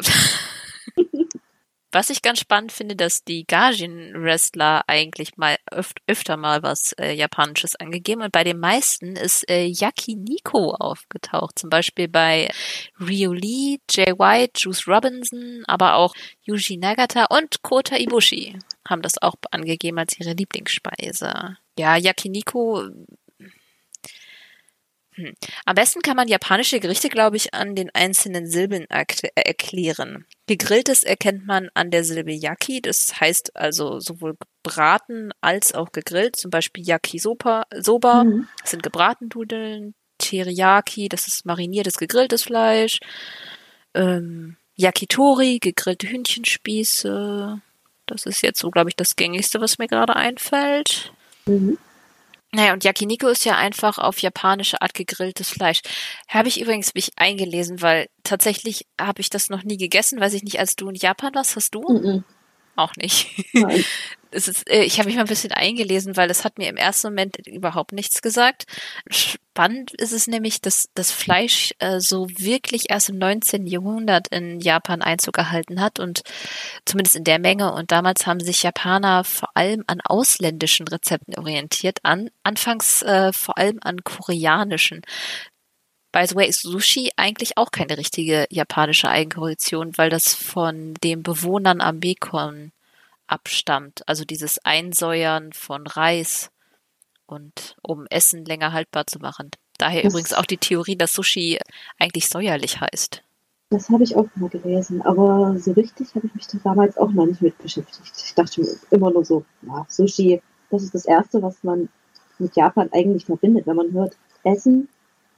[1.96, 7.14] Was ich ganz spannend finde, dass die Gaijin-Wrestler eigentlich mal öf öfter mal was äh,
[7.14, 11.58] Japanisches angegeben und bei den meisten ist äh, Yakiniko aufgetaucht.
[11.58, 12.50] Zum Beispiel bei
[13.00, 19.22] Ryu Lee, Jay White, Juice Robinson, aber auch Yuji Nagata und Kota Ibushi haben das
[19.22, 21.56] auch angegeben als ihre Lieblingsspeise.
[21.80, 22.90] Ja, Yakiniko
[25.16, 25.34] hm.
[25.66, 30.26] Am besten kann man japanische Gerichte, glaube ich, an den einzelnen Silben erkl- äh, erklären.
[30.48, 36.36] Gegrilltes erkennt man an der Silbe Yaki, das heißt also sowohl gebraten als auch gegrillt,
[36.36, 38.48] zum Beispiel Yakisoba, Soba, Mhm.
[38.62, 43.00] das sind gebratene Nudeln, Teriyaki, das ist mariniertes gegrilltes Fleisch,
[43.94, 47.62] ähm, Yakitori, gegrillte Hühnchenspieße,
[48.06, 51.12] das ist jetzt so, glaube ich, das gängigste, was mir gerade einfällt.
[51.46, 51.78] Mhm.
[52.56, 55.82] Naja, und Yakiniko ist ja einfach auf japanische Art gegrilltes Fleisch.
[56.30, 60.22] Habe ich übrigens mich eingelesen, weil tatsächlich habe ich das noch nie gegessen.
[60.22, 61.82] Weiß ich nicht, als du in Japan warst, hast du?
[61.82, 62.24] Mhm.
[62.76, 63.28] Auch nicht.
[64.36, 66.76] Es ist, äh, ich habe mich mal ein bisschen eingelesen, weil das hat mir im
[66.76, 68.66] ersten Moment überhaupt nichts gesagt.
[69.10, 73.66] Spannend ist es nämlich, dass das Fleisch äh, so wirklich erst im 19.
[73.66, 76.24] Jahrhundert in Japan Einzug erhalten hat und
[76.84, 77.74] zumindest in der Menge.
[77.74, 83.58] Und damals haben sich Japaner vor allem an ausländischen Rezepten orientiert, an anfangs äh, vor
[83.58, 85.02] allem an koreanischen.
[86.16, 91.24] By the way, ist Sushi eigentlich auch keine richtige japanische Eigenkreation, weil das von den
[91.24, 92.72] Bewohnern am Mekong
[93.28, 94.08] abstammt.
[94.08, 96.52] Also dieses Einsäuern von Reis
[97.26, 99.52] und um Essen länger haltbar zu machen.
[99.78, 101.60] Daher Das- übrigens auch die Theorie, dass Sushi
[102.00, 103.22] eigentlich säuerlich heißt.
[103.72, 107.12] Das habe ich auch mal gelesen, aber so richtig habe ich mich da damals auch
[107.12, 108.14] noch nicht mit beschäftigt.
[108.26, 111.90] Ich dachte mir immer nur so, ja, Sushi, das ist das Erste, was man
[112.40, 114.88] mit Japan eigentlich verbindet, wenn man hört Essen.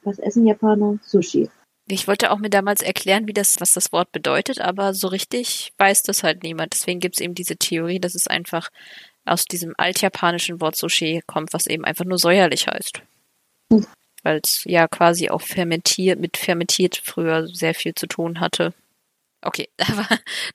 [0.08, 1.00] Was essen Japaner?
[1.04, 1.50] Sushi.
[1.90, 5.74] Ich wollte auch mir damals erklären, wie das, was das Wort bedeutet, aber so richtig
[5.78, 6.74] weiß das halt niemand.
[6.74, 8.70] Deswegen gibt es eben diese Theorie, dass es einfach
[9.26, 13.02] aus diesem altjapanischen Wort Sushi kommt, was eben einfach nur säuerlich heißt.
[13.70, 13.86] Hm.
[14.24, 18.74] Weil es ja quasi auch fermentiert, mit fermentiert früher sehr viel zu tun hatte.
[19.48, 20.06] Okay, aber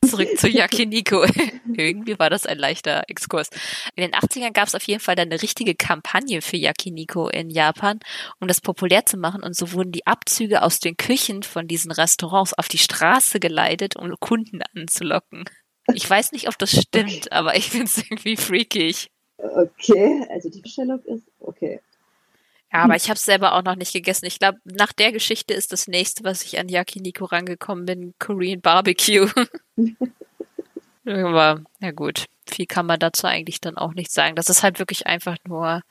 [0.07, 1.25] zurück zu Yakiniko.
[1.75, 3.49] Irgendwie war das ein leichter Exkurs.
[3.97, 7.49] In den 80ern gab es auf jeden Fall dann eine richtige Kampagne für Yakiniko in
[7.49, 8.01] Japan,
[8.39, 9.43] um das populär zu machen.
[9.43, 13.97] Und so wurden die Abzüge aus den Küchen von diesen Restaurants auf die Straße geleitet,
[13.97, 15.45] um Kunden anzulocken.
[15.95, 19.11] Ich weiß nicht, ob das stimmt, aber ich finde es irgendwie freakig.
[19.39, 21.81] Okay, also die Bestellung ist okay.
[22.73, 24.25] Ja, aber ich habe es selber auch noch nicht gegessen.
[24.25, 28.63] Ich glaube, nach der Geschichte ist das nächste, was ich an Yakiniko rangekommen bin, Korean
[28.63, 29.29] Barbecue.
[31.05, 34.37] aber, na gut, viel kann man dazu eigentlich dann auch nicht sagen.
[34.37, 35.83] Das ist halt wirklich einfach nur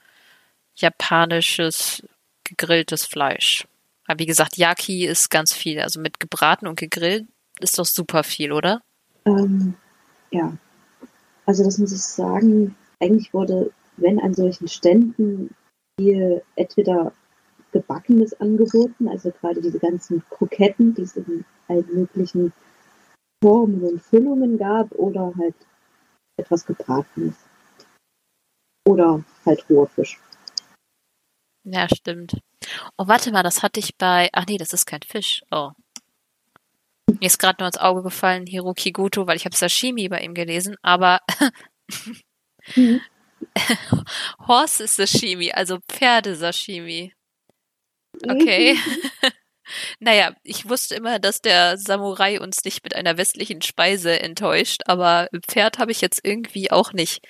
[0.76, 2.04] japanisches
[2.44, 3.67] gegrilltes Fleisch.
[4.08, 5.80] Aber wie gesagt, Yaki ist ganz viel.
[5.82, 7.28] Also mit gebraten und gegrillt
[7.60, 8.82] ist doch super viel, oder?
[9.26, 9.76] Ähm,
[10.32, 10.58] ja,
[11.46, 15.54] also das muss ich sagen, eigentlich wurde, wenn an solchen Ständen
[15.99, 17.13] viel entweder
[17.71, 22.51] gebackenes angeboten, also gerade diese ganzen Kroketten, die es in allen möglichen
[23.43, 25.56] Formen und Füllungen gab, oder halt
[26.38, 27.36] etwas gebratenes.
[28.88, 30.19] Oder halt roher Fisch.
[31.63, 32.41] Ja, stimmt.
[32.97, 34.30] Oh, warte mal, das hatte ich bei.
[34.34, 35.43] Ach nee, das ist kein Fisch.
[35.51, 35.71] Oh.
[37.08, 40.34] Mir ist gerade nur ins Auge gefallen, Hiroki Goto, weil ich habe Sashimi bei ihm
[40.34, 41.19] gelesen, aber
[42.75, 43.01] Mhm.
[44.48, 47.14] Horse Sashimi, also Pferdesashimi.
[48.28, 48.78] Okay.
[50.00, 55.30] naja, ich wusste immer, dass der Samurai uns nicht mit einer westlichen Speise enttäuscht, aber
[55.48, 57.26] Pferd habe ich jetzt irgendwie auch nicht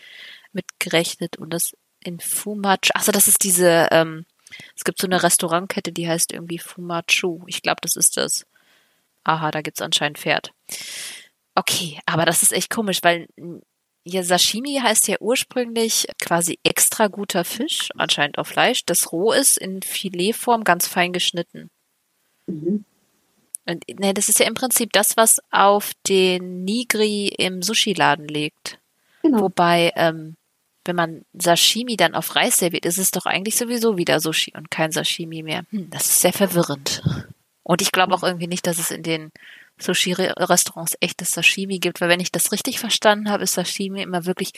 [0.51, 1.37] mitgerechnet.
[1.37, 4.25] Und das in Fumachu, achso, das ist diese, ähm,
[4.75, 7.43] es gibt so eine Restaurantkette, die heißt irgendwie Fumachu.
[7.47, 8.45] Ich glaube, das ist das.
[9.23, 10.51] Aha, da gibt's anscheinend Pferd.
[11.53, 13.27] Okay, aber das ist echt komisch, weil
[14.03, 19.57] ja, Sashimi heißt ja ursprünglich quasi extra guter Fisch, anscheinend auch Fleisch, das roh ist,
[19.57, 21.69] in Filetform ganz fein geschnitten.
[22.47, 22.85] Mhm.
[23.65, 28.79] Und ne, das ist ja im Prinzip das, was auf den Nigri im Sushi-Laden liegt.
[29.21, 29.41] Genau.
[29.41, 30.35] Wobei, ähm,
[30.83, 34.71] wenn man Sashimi dann auf Reis serviert, ist es doch eigentlich sowieso wieder Sushi und
[34.71, 35.63] kein Sashimi mehr.
[35.69, 37.03] Hm, das ist sehr verwirrend.
[37.61, 39.31] Und ich glaube auch irgendwie nicht, dass es in den
[39.81, 44.53] Sushi-Restaurants echtes Sashimi gibt, weil wenn ich das richtig verstanden habe, ist Sashimi immer wirklich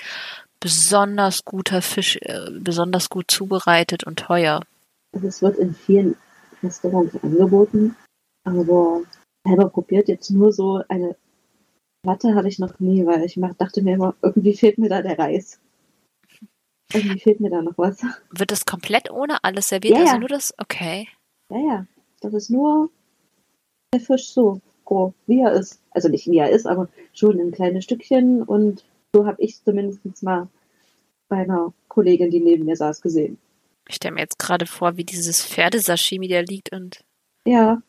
[0.59, 4.61] besonders guter Fisch, äh, besonders gut zubereitet und teuer.
[5.13, 6.15] Also es wird in vielen
[6.61, 7.95] Restaurants angeboten,
[8.45, 9.01] aber
[9.45, 11.15] selber probiert jetzt nur so eine
[12.03, 15.17] Platte habe ich noch nie, weil ich dachte mir immer, irgendwie fehlt mir da der
[15.17, 15.59] Reis.
[16.93, 18.01] Irgendwie fehlt mir da noch was.
[18.29, 19.95] Wird das komplett ohne alles serviert?
[19.95, 20.19] Ja, also ja.
[20.19, 21.07] nur das, okay.
[21.49, 21.85] Ja, ja.
[22.19, 22.89] Das ist nur
[23.93, 25.79] der Fisch so grob, wie er ist.
[25.91, 28.41] Also nicht wie er ist, aber schon in kleine Stückchen.
[28.43, 30.47] Und so habe ich es zumindest mal
[31.29, 33.37] bei einer Kollegin, die neben mir saß, gesehen.
[33.87, 37.03] Ich stelle mir jetzt gerade vor, wie dieses Pferdesashimi da liegt und
[37.45, 37.81] Ja,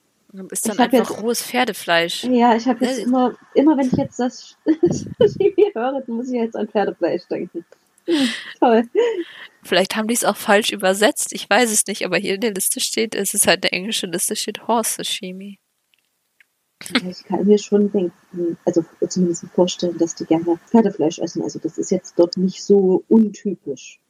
[0.50, 2.24] ist dann einfach jetzt- rohes Pferdefleisch.
[2.24, 3.04] ja, ich habe jetzt Ja.
[3.04, 4.56] immer, immer wenn ich jetzt das
[5.18, 7.64] Sashimi höre, dann muss ich jetzt an Pferdefleisch denken.
[8.60, 8.82] Toll.
[9.62, 11.32] Vielleicht haben die es auch falsch übersetzt.
[11.32, 14.06] Ich weiß es nicht, aber hier in der Liste steht, es ist halt eine englische
[14.06, 15.58] Liste, steht Horse Sashimi.
[16.90, 21.42] Ja, Ich kann mir schon denken, also zumindest vorstellen, dass die gerne Pferdefleisch essen.
[21.42, 24.00] Also das ist jetzt dort nicht so untypisch.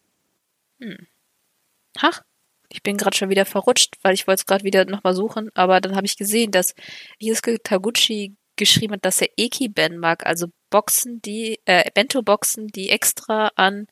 [1.98, 2.22] Ach,
[2.68, 5.80] ich bin gerade schon wieder verrutscht, weil ich wollte es gerade wieder nochmal suchen, aber
[5.80, 6.74] dann habe ich gesehen, dass
[7.20, 13.50] Yusuke Taguchi geschrieben hat, dass er Eki-Ben mag, also Boxen, die, äh, Bento-Boxen, die extra
[13.56, 13.86] an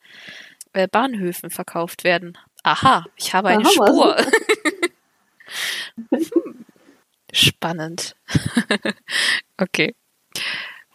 [0.73, 2.39] äh, Bahnhöfen verkauft werden.
[2.63, 3.73] Aha, ich habe eine wir's.
[3.73, 4.17] Spur.
[7.33, 8.15] Spannend.
[9.57, 9.95] okay.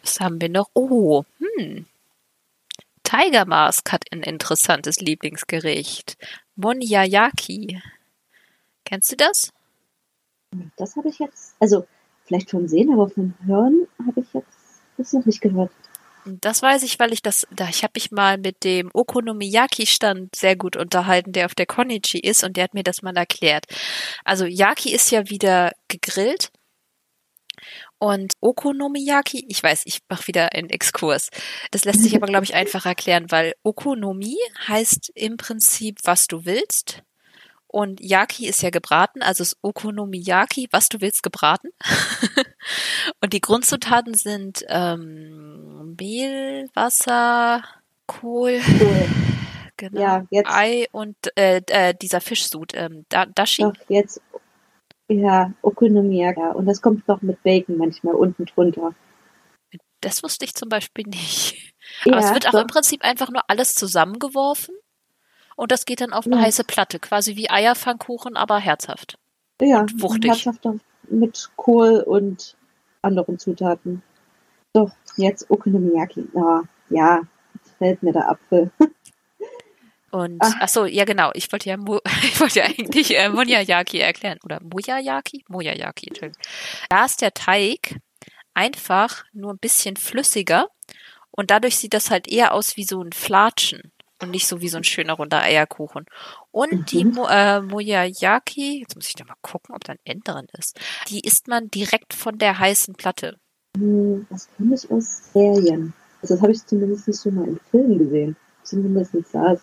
[0.02, 0.70] Was haben wir noch?
[0.74, 1.88] Oh, hm.
[3.04, 6.18] Tiger Mask hat ein interessantes Lieblingsgericht.
[6.56, 7.82] Monyayaki.
[8.86, 9.52] Kennst du das?
[10.76, 11.88] Das habe ich jetzt, also
[12.26, 15.72] vielleicht vom Sehen, aber vom Hören habe ich jetzt das noch nicht gehört.
[16.42, 20.56] Das weiß ich, weil ich das, da ich habe mich mal mit dem Okonomiyaki-Stand sehr
[20.56, 23.66] gut unterhalten, der auf der Konichi ist und der hat mir das mal erklärt.
[24.26, 26.52] Also Yaki ist ja wieder gegrillt
[28.00, 31.30] und Okonomiyaki, ich weiß, ich mache wieder einen Exkurs.
[31.72, 34.38] Das lässt sich aber, glaube ich, einfach erklären, weil Okonomi
[34.68, 37.02] heißt im Prinzip, was du willst.
[37.70, 41.70] Und Yaki ist ja gebraten, also ist Okonomiyaki, was du willst, gebraten.
[43.22, 45.57] und die Grundzutaten sind ähm,
[45.96, 47.64] Mehl, Wasser,
[48.06, 49.06] Kohl, Cool.
[49.78, 53.64] genau, Ja, jetzt, Ei und äh, äh, dieser Fischsud, ähm, da, Dashi.
[53.64, 54.22] doch, jetzt,
[55.08, 56.40] ja, Okonomiyaki.
[56.56, 58.94] Und das kommt noch mit Bacon manchmal unten drunter.
[60.02, 61.74] Das wusste ich zum Beispiel nicht.
[62.06, 62.62] Aber es wird auch doch.
[62.62, 64.76] im Prinzip einfach nur alles zusammengeworfen
[65.56, 66.42] und das geht dann auf eine Ja.
[66.44, 69.18] heiße Platte, quasi wie Eierpfannkuchen, aber herzhaft.
[69.62, 70.30] Ja, Und wuchtig.
[70.30, 70.76] herzhafter
[71.10, 72.56] mit Kohl und
[73.02, 74.04] anderen Zutaten.
[74.78, 76.28] Doch, jetzt Okonomiyaki.
[76.36, 77.22] Ah, ja,
[77.56, 78.70] jetzt fällt mir der Apfel.
[80.12, 80.54] Und Ach.
[80.62, 84.38] ach so, ja genau, ich wollte ja Mo, ich wollte ja eigentlich äh, Monyayaki erklären
[84.44, 86.08] oder Muyayaki, Muyayaki.
[86.08, 86.42] Entschuldigung.
[86.90, 88.00] Da ist der Teig
[88.54, 90.70] einfach nur ein bisschen flüssiger
[91.32, 94.70] und dadurch sieht das halt eher aus wie so ein Flatschen und nicht so wie
[94.70, 96.06] so ein schöner runder Eierkuchen.
[96.52, 97.14] Und die Mhm.
[97.14, 100.80] Mo, äh, Muyayaki, jetzt muss ich da mal gucken, ob da ein N drin ist.
[101.10, 103.40] Die isst man direkt von der heißen Platte.
[103.78, 105.94] Hm, Das kenne ich aus Serien.
[106.22, 108.36] Also das habe ich zumindest schon mal im Film gesehen.
[108.64, 109.60] Zumindest saß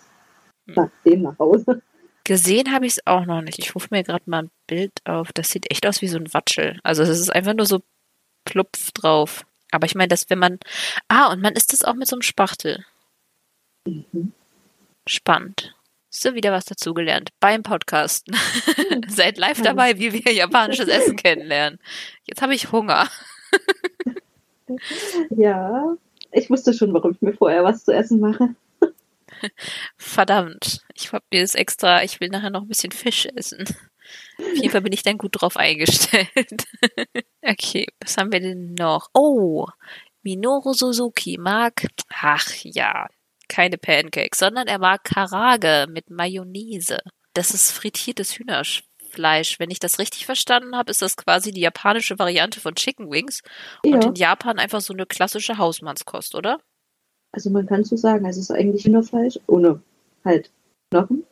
[0.67, 0.75] Hm.
[0.75, 1.83] nach dem nach Hause.
[2.27, 3.59] Gesehen habe ich es auch noch nicht.
[3.59, 5.31] Ich rufe mir gerade mal ein Bild auf.
[5.35, 6.81] Das sieht echt aus wie so ein Watschel.
[6.83, 7.83] Also es ist einfach nur so
[8.47, 9.45] plupf drauf.
[9.73, 10.59] Aber ich meine, dass wenn man.
[11.09, 12.85] Ah, und man isst es auch mit so einem Spachtel.
[13.87, 14.33] Mhm.
[15.07, 15.75] Spannend.
[16.09, 18.35] So wieder was dazugelernt beim Podcasten.
[19.09, 21.79] Seid live dabei, wie wir japanisches Essen kennenlernen.
[22.27, 23.09] Jetzt habe ich Hunger.
[25.31, 25.97] Ja,
[26.33, 28.55] ich wusste schon, warum ich mir vorher was zu essen mache.
[29.97, 30.81] Verdammt.
[30.95, 33.65] Ich hab mir das extra, ich will nachher noch ein bisschen Fisch essen.
[34.39, 36.67] Auf jeden Fall bin ich dann gut drauf eingestellt.
[37.43, 39.09] okay, was haben wir denn noch?
[39.15, 39.67] Oh,
[40.23, 43.09] Minoru Suzuki mag, ach ja,
[43.49, 46.99] keine Pancakes, sondern er mag Karage mit Mayonnaise.
[47.35, 48.33] Das ist frittiertes
[49.15, 49.59] Hühnerfleisch.
[49.59, 53.43] Wenn ich das richtig verstanden habe, ist das quasi die japanische Variante von Chicken Wings
[53.85, 56.59] Ja, und in Japan einfach so eine klassische Hausmannskost, oder?
[57.35, 59.83] also man kann so sagen, es ist eigentlich Hühnerfleisch ohne
[60.25, 60.51] halt
[60.91, 61.25] Knochen.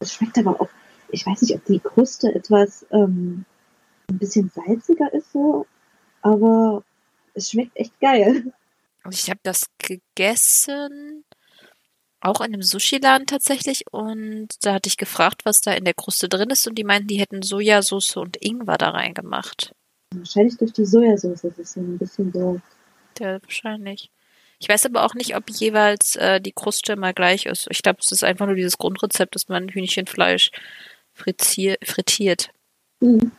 [0.00, 0.68] Es schmeckt aber auch,
[1.10, 3.44] ich weiß nicht, ob die Kruste etwas ähm,
[4.08, 5.66] ein bisschen salziger ist so,
[6.22, 6.82] aber
[7.34, 8.52] es schmeckt echt geil.
[9.10, 11.24] Ich habe das gegessen,
[12.22, 13.84] auch in einem Sushi-Laden tatsächlich.
[13.90, 16.66] Und da hatte ich gefragt, was da in der Kruste drin ist.
[16.66, 19.74] Und die meinten, die hätten Sojasauce und Ingwer da reingemacht.
[20.14, 21.42] Wahrscheinlich durch die Sojasauce.
[21.42, 22.60] Das ist so ein bisschen so.
[23.18, 24.10] Ja, wahrscheinlich.
[24.58, 27.66] Ich weiß aber auch nicht, ob jeweils äh, die Kruste mal gleich ist.
[27.70, 30.52] Ich glaube, es ist einfach nur dieses Grundrezept, dass man Hühnchenfleisch
[31.12, 32.50] fritzier frittiert.
[33.00, 33.32] Mhm.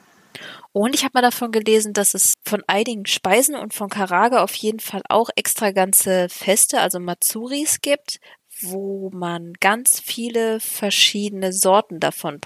[0.73, 4.55] Und ich habe mal davon gelesen, dass es von einigen Speisen und von Karage auf
[4.55, 8.19] jeden Fall auch extra ganze Feste, also Matsuris gibt,
[8.63, 12.39] wo man ganz viele verschiedene Sorten davon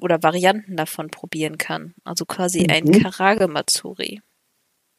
[0.00, 1.94] oder Varianten davon probieren kann.
[2.04, 3.02] Also quasi ein Mhm.
[3.02, 4.22] Karage Matsuri.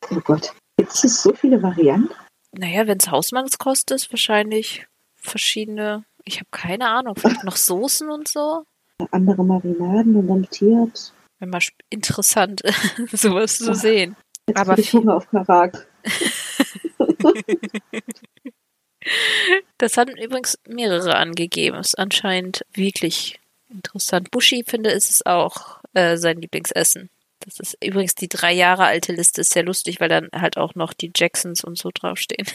[0.09, 0.53] Oh Gott.
[0.77, 2.13] Gibt es so viele Varianten?
[2.51, 7.15] Naja, wenn es Hausmannskost ist, wahrscheinlich verschiedene Ich habe keine Ahnung.
[7.15, 8.63] Vielleicht noch Soßen und so?
[9.11, 11.13] Andere Marinaden und dann tiert.
[11.39, 12.61] Wäre mal interessant,
[13.11, 14.15] sowas zu sehen.
[14.47, 15.87] Jetzt Aber ich Hunger auf Karak.
[19.77, 21.77] das hatten übrigens mehrere angegeben.
[21.77, 24.31] Ist anscheinend wirklich interessant.
[24.31, 27.09] Bushi finde, ist es auch äh, sein Lieblingsessen.
[27.39, 30.75] Das ist übrigens die drei Jahre alte Liste, ist sehr lustig, weil dann halt auch
[30.75, 32.47] noch die Jacksons und so draufstehen.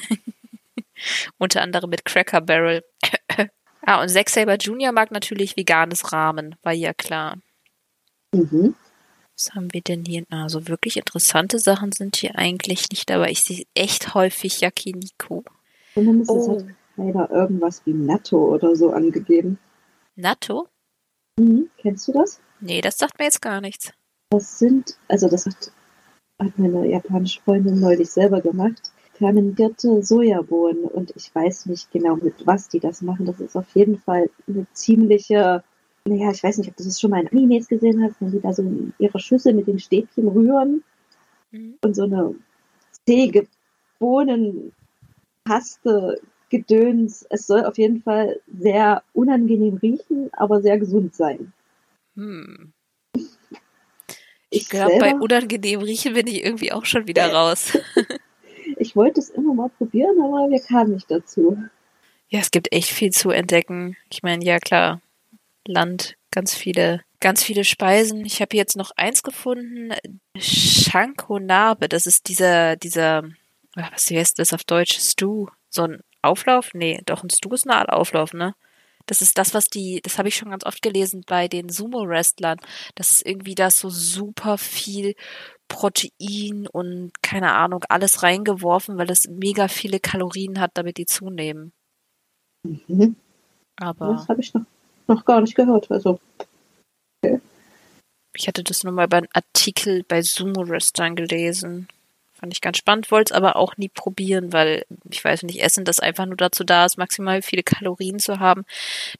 [1.38, 2.84] Unter anderem mit Cracker Barrel.
[3.86, 4.92] ah, und Zack Saber Jr.
[4.92, 7.38] mag natürlich veganes Rahmen, war ja klar.
[8.32, 8.74] Mhm.
[9.36, 10.24] Was haben wir denn hier?
[10.30, 13.30] Also wirklich interessante Sachen sind hier eigentlich nicht dabei.
[13.30, 15.42] Ich sehe echt häufig Yakiniku.
[15.94, 16.62] Oh.
[17.00, 19.58] Leider irgendwas wie Natto oder so angegeben.
[20.16, 20.68] Natto?
[21.38, 21.70] Mhm.
[21.78, 22.40] Kennst du das?
[22.60, 23.92] Nee, das sagt mir jetzt gar nichts.
[24.30, 25.72] Das sind, also das hat,
[26.38, 32.46] hat meine japanische Freundin neulich selber gemacht fermentierte Sojabohnen und ich weiß nicht genau, mit
[32.46, 33.26] was die das machen.
[33.26, 35.62] Das ist auf jeden Fall eine ziemliche,
[36.06, 38.40] naja, ich weiß nicht, ob du das schon mal in Animes gesehen hast, wenn die
[38.40, 40.82] da so in ihrer Schüssel mit den Stäbchen rühren
[41.50, 41.74] mhm.
[41.84, 42.34] und so eine
[43.06, 43.46] zähige
[43.98, 44.72] Bohnenpaste
[46.50, 47.26] Gedöns.
[47.30, 51.52] Es soll auf jeden Fall sehr unangenehm riechen, aber sehr gesund sein.
[52.16, 52.72] Hm.
[53.16, 53.28] Ich,
[54.50, 57.78] ich glaube, bei unangenehm riechen bin ich irgendwie auch schon wieder raus.
[58.76, 61.58] Ich wollte es immer mal probieren, aber wir kamen nicht dazu.
[62.28, 63.96] Ja, es gibt echt viel zu entdecken.
[64.10, 65.00] Ich meine, ja klar,
[65.66, 68.24] Land, ganz viele, ganz viele Speisen.
[68.24, 69.92] Ich habe jetzt noch eins gefunden,
[70.36, 71.88] Shankonabe.
[71.88, 73.24] Das ist dieser, dieser,
[73.76, 74.98] ah, was heißt das auf Deutsch?
[74.98, 75.48] Stew.
[75.68, 76.70] So ein Auflauf?
[76.74, 78.54] Nee, doch ein Stew ist eine Art Auflauf, ne?
[79.06, 82.58] Das ist das, was die, das habe ich schon ganz oft gelesen bei den Sumo-Wrestlern.
[82.94, 85.14] Das ist irgendwie da so super viel
[85.68, 91.72] Protein und keine Ahnung, alles reingeworfen, weil es mega viele Kalorien hat, damit die zunehmen.
[92.62, 93.16] Mhm.
[93.76, 94.12] Aber.
[94.12, 94.64] Das habe ich noch,
[95.06, 95.90] noch gar nicht gehört.
[95.90, 96.20] Also.
[97.22, 97.40] Okay.
[98.34, 101.88] Ich hatte das nur mal bei einem Artikel bei Sumo Wrestlern gelesen.
[102.40, 105.84] Fand ich ganz spannend, wollte es aber auch nie probieren, weil ich weiß nicht, Essen,
[105.84, 108.64] das einfach nur dazu da ist, maximal viele Kalorien zu haben,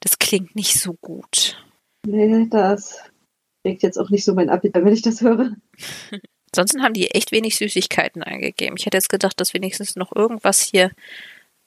[0.01, 1.63] das klingt nicht so gut.
[2.07, 2.99] Nee, das
[3.63, 5.51] regt jetzt auch nicht so mein Appetit, wenn ich das höre.
[6.53, 8.77] Ansonsten haben die echt wenig Süßigkeiten eingegeben.
[8.79, 10.91] Ich hätte jetzt gedacht, dass wenigstens noch irgendwas hier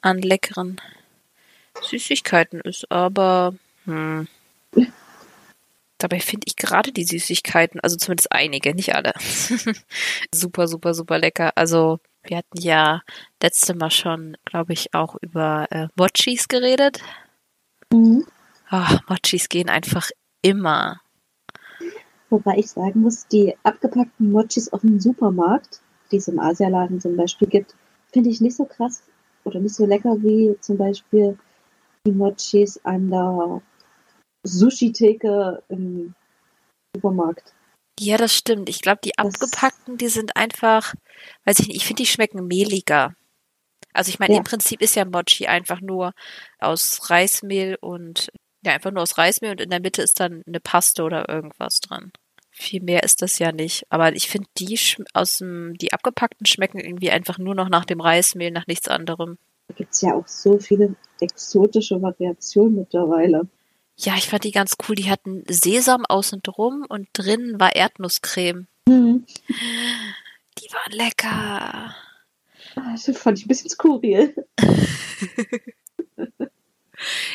[0.02, 0.82] an leckeren
[1.82, 3.54] Süßigkeiten ist, aber
[3.86, 4.28] hm.
[6.04, 9.14] Dabei finde ich gerade die Süßigkeiten, also zumindest einige, nicht alle,
[10.36, 11.54] super, super, super lecker.
[11.56, 13.04] Also wir hatten ja
[13.42, 17.00] letzte Mal schon, glaube ich, auch über äh, Mochis geredet.
[17.94, 18.26] Mhm.
[18.70, 20.10] Oh, Mochis gehen einfach
[20.42, 21.00] immer.
[22.30, 25.80] Wobei ich sagen muss, die abgepackten Mochis auf dem Supermarkt,
[26.12, 27.76] die es im Asialaden zum Beispiel gibt,
[28.12, 29.04] finde ich nicht so krass
[29.46, 31.38] oder nicht so lecker wie zum Beispiel
[32.06, 33.62] die Mochis an der
[34.44, 36.14] Sushi-Theke im
[36.96, 37.54] Supermarkt.
[38.00, 38.70] Ja, das stimmt.
[38.70, 40.94] Ich glaube, die abgepackten, die sind einfach,
[41.46, 43.16] weiß ich nicht, ich finde, die schmecken mehliger.
[43.94, 44.40] Also ich meine, ja.
[44.40, 46.14] im Prinzip ist ja Mochi einfach nur
[46.60, 48.32] aus Reismehl und
[48.66, 51.80] ja, einfach nur aus Reismehl und in der Mitte ist dann eine Paste oder irgendwas
[51.80, 52.12] dran.
[52.50, 53.86] Viel mehr ist das ja nicht.
[53.90, 54.80] Aber ich finde, die
[55.14, 59.38] aus dem, die abgepackten schmecken irgendwie einfach nur noch nach dem Reismehl, nach nichts anderem.
[59.68, 63.48] Da gibt es ja auch so viele exotische Variationen mittlerweile.
[63.96, 64.96] Ja, ich fand die ganz cool.
[64.96, 68.68] Die hatten Sesam außen drum und drinnen war Erdnusscreme.
[68.88, 69.26] Mhm.
[70.58, 71.96] Die waren lecker.
[72.76, 74.36] Das fand ich ein bisschen skurril.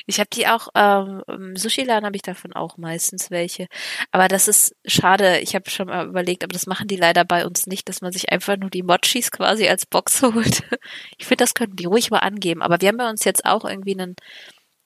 [0.07, 3.67] Ich habe die auch, ähm, im Sushi-Laden habe ich davon auch meistens welche.
[4.11, 7.47] Aber das ist schade, ich habe schon mal überlegt, aber das machen die leider bei
[7.47, 10.63] uns nicht, dass man sich einfach nur die Mochis quasi als Box holt.
[11.19, 12.63] Ich finde, das könnten die ruhig mal angeben.
[12.63, 14.17] Aber wir haben bei uns jetzt auch irgendwie einen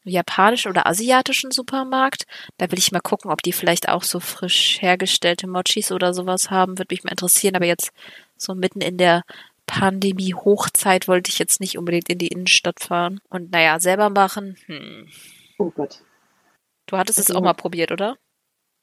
[0.05, 2.25] japanischen oder asiatischen Supermarkt.
[2.59, 6.51] Da will ich mal gucken, ob die vielleicht auch so frisch hergestellte Mochis oder sowas
[6.51, 6.79] haben.
[6.79, 7.57] Würde mich mal interessieren.
[7.57, 7.93] Aber jetzt
[8.37, 9.23] so mitten in der
[9.67, 13.21] Pandemie-Hochzeit wollte ich jetzt nicht unbedingt in die Innenstadt fahren.
[13.29, 15.09] Und naja, selber machen, hm.
[15.59, 16.03] Oh Gott.
[16.87, 18.17] Du hattest also, es auch mal probiert, oder?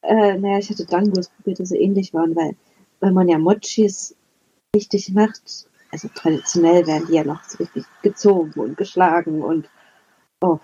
[0.02, 2.56] Äh, naja, ich hatte Dangos probiert, die so ähnlich waren, weil,
[3.00, 4.16] wenn man ja Mochis
[4.74, 9.68] richtig macht, also traditionell werden die ja noch so richtig gezogen und geschlagen und
[10.40, 10.58] oh,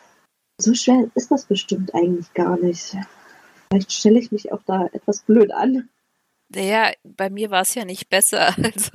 [0.59, 2.96] so schwer ist das bestimmt eigentlich gar nicht.
[3.68, 5.88] Vielleicht stelle ich mich auch da etwas blöd an.
[6.48, 8.54] Naja, bei mir war es ja nicht besser.
[8.64, 8.90] Also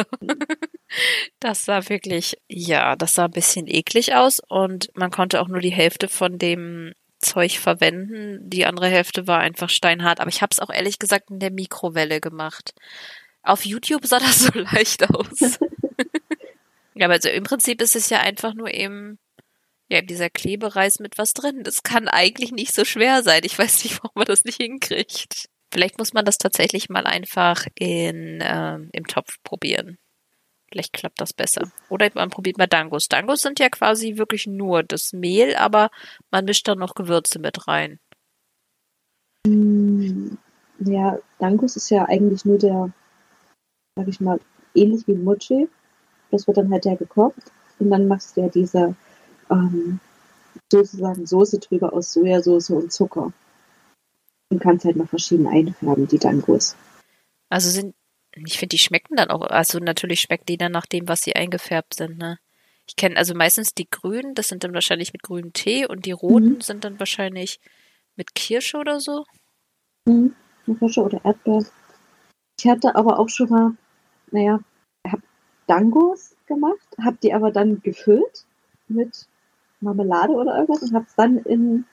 [1.40, 5.62] das sah wirklich, ja, das sah ein bisschen eklig aus und man konnte auch nur
[5.62, 8.50] die Hälfte von dem Zeug verwenden.
[8.50, 10.20] Die andere Hälfte war einfach steinhart.
[10.20, 12.74] Aber ich habe es auch ehrlich gesagt in der Mikrowelle gemacht.
[13.44, 15.40] Auf YouTube sah das so leicht aus.
[16.96, 19.18] ja, aber also im Prinzip ist es ja einfach nur eben
[19.92, 21.64] Ja, dieser Klebereis mit was drin.
[21.64, 23.42] Das kann eigentlich nicht so schwer sein.
[23.44, 25.50] Ich weiß nicht, warum man das nicht hinkriegt.
[25.70, 29.98] Vielleicht muss man das tatsächlich mal einfach in, ähm, im Topf probieren.
[30.72, 31.70] Vielleicht klappt das besser.
[31.90, 33.10] Oder man probiert mal Dangos.
[33.10, 35.90] Dangos sind ja quasi wirklich nur das Mehl, aber
[36.30, 38.00] man mischt dann noch Gewürze mit rein.
[39.46, 40.36] Mm,
[40.80, 42.94] ja, Dangos ist ja eigentlich nur der,
[43.98, 44.40] sag ich mal,
[44.74, 45.68] ähnlich wie Mochi.
[46.30, 47.52] Das wird dann halt ja gekocht.
[47.80, 48.96] Und dann machst du ja diese
[49.52, 50.00] ähm,
[50.72, 53.34] sozusagen Soße drüber aus Sojasauce und Zucker.
[54.50, 56.76] Und kannst halt noch verschieden einfärben, die Dangos.
[57.50, 57.96] Also sind,
[58.36, 61.36] ich finde, die schmecken dann auch, also natürlich schmecken die dann nach dem, was sie
[61.36, 62.38] eingefärbt sind, ne?
[62.88, 66.12] Ich kenne also meistens die grünen, das sind dann wahrscheinlich mit grünem Tee und die
[66.12, 66.62] roten mhm.
[66.62, 67.62] sind dann wahrscheinlich
[68.16, 69.24] mit Kirsche oder so.
[70.06, 70.36] Mhm,
[70.78, 71.66] Kirsche oder Erdbeer.
[72.60, 73.72] Ich hatte aber auch schon mal,
[74.32, 74.60] naja,
[75.08, 75.22] habe
[75.68, 78.46] Dangos gemacht, habe die aber dann gefüllt
[78.88, 79.28] mit
[79.82, 81.86] Marmelade oder irgendwas und habe es dann in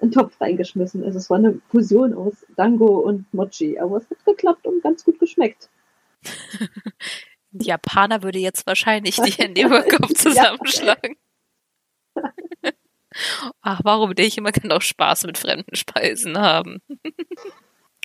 [0.00, 1.04] einen Topf reingeschmissen.
[1.04, 5.04] Also es war eine Fusion aus Dango und Mochi, aber es hat geklappt und ganz
[5.04, 5.68] gut geschmeckt.
[7.52, 11.16] Ein Japaner würde jetzt wahrscheinlich die Hände über den Kopf zusammenschlagen.
[13.60, 16.80] Ach, warum ich immer kann auch Spaß mit fremden Speisen haben.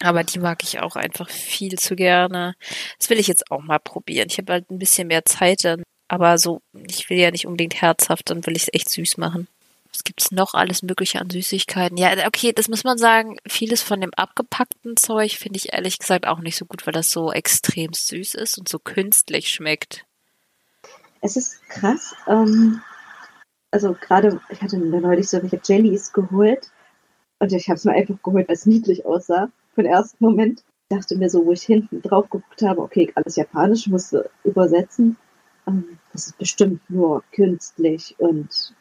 [0.01, 2.55] Aber die mag ich auch einfach viel zu gerne.
[2.97, 4.27] Das will ich jetzt auch mal probieren.
[4.29, 5.83] Ich habe halt ein bisschen mehr Zeit dann.
[6.07, 9.47] Aber so, ich will ja nicht unbedingt herzhaft, dann will ich es echt süß machen.
[9.91, 11.97] Was gibt's noch alles Mögliche an Süßigkeiten?
[11.97, 13.37] Ja, okay, das muss man sagen.
[13.47, 17.11] Vieles von dem abgepackten Zeug finde ich ehrlich gesagt auch nicht so gut, weil das
[17.11, 20.05] so extrem süß ist und so künstlich schmeckt.
[21.21, 22.13] Es ist krass.
[22.27, 22.81] Ähm,
[23.71, 26.69] also gerade, ich hatte neulich so welche Jellies geholt
[27.39, 30.63] und ich habe es mir einfach geholt, weil es niedlich aussah für den ersten Moment.
[30.89, 35.17] Dachte mir so, wo ich hinten drauf geguckt habe, okay, alles Japanisch, musste übersetzen.
[35.67, 38.73] Ähm, das ist bestimmt nur künstlich und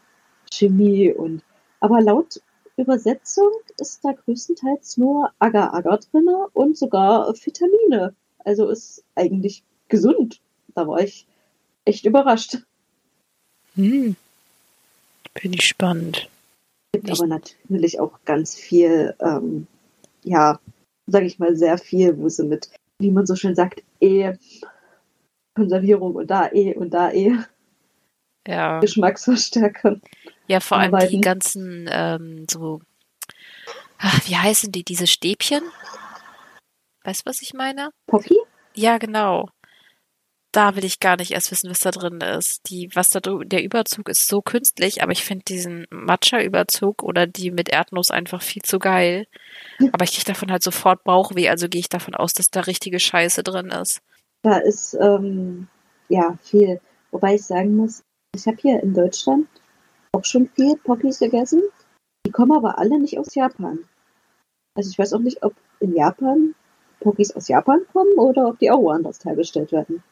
[0.53, 1.43] Chemie und
[1.81, 2.41] aber laut
[2.77, 8.15] Übersetzung ist da größtenteils nur Agar-Agar drin und sogar Vitamine.
[8.39, 10.41] Also ist eigentlich gesund.
[10.75, 11.27] Da war ich
[11.85, 12.59] echt überrascht.
[13.75, 14.17] Hm.
[15.35, 16.29] Bin ich spannend.
[16.93, 19.67] Gibt aber natürlich auch ganz viel, ähm,
[20.23, 20.59] ja,
[21.07, 24.35] sage ich mal, sehr viel, wo sie mit, wie man so schön sagt, E,
[25.55, 27.37] Konservierung und da E und da E.
[28.47, 28.81] Ja.
[28.81, 30.01] Geschmacksverstärker.
[30.47, 31.13] Ja, vor allem arbeiten.
[31.13, 32.81] die ganzen, ähm, so,
[33.99, 35.63] ach, wie heißen die, diese Stäbchen?
[37.05, 37.91] Weißt du, was ich meine?
[38.07, 38.37] Pocky?
[38.75, 39.49] Ja, genau.
[40.53, 42.71] Da will ich gar nicht erst wissen, was da drin ist.
[42.71, 47.51] Die, was da der Überzug ist so künstlich, aber ich finde diesen Matcha-Überzug oder die
[47.51, 49.27] mit Erdnuss einfach viel zu geil.
[49.93, 53.01] Aber ich kriege davon halt sofort Bauchweh, also gehe ich davon aus, dass da richtige
[53.01, 54.01] Scheiße drin ist.
[54.45, 55.69] Da ist ähm,
[56.11, 56.79] ja viel.
[57.11, 58.05] Wobei ich sagen muss,
[58.37, 59.49] ich habe hier in Deutschland
[60.13, 61.63] auch schon viel Pockys gegessen.
[62.27, 63.79] Die kommen aber alle nicht aus Japan.
[64.77, 66.55] Also ich weiß auch nicht, ob in Japan
[67.01, 70.03] Pockys aus Japan kommen oder ob die auch woanders hergestellt werden.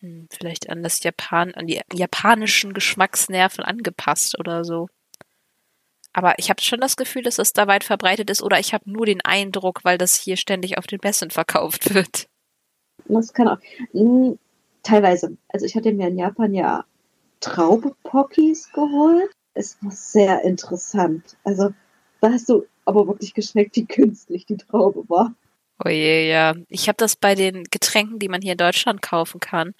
[0.00, 4.88] Hm, vielleicht an das Japan, an die japanischen Geschmacksnerven angepasst oder so.
[6.12, 8.90] Aber ich habe schon das Gefühl, dass es da weit verbreitet ist, oder ich habe
[8.90, 12.28] nur den Eindruck, weil das hier ständig auf den Messen verkauft wird.
[13.08, 13.58] Das kann auch.
[13.92, 14.38] Hm,
[14.82, 15.36] teilweise.
[15.48, 16.84] Also ich hatte mir in Japan ja
[17.40, 19.30] Traube-Pockies geholt.
[19.54, 21.36] Es war sehr interessant.
[21.44, 21.70] Also
[22.20, 25.34] da hast du aber wirklich geschmeckt, wie künstlich die Traube war.
[25.84, 26.54] Oh je, ja.
[26.68, 29.74] Ich habe das bei den Getränken, die man hier in Deutschland kaufen kann,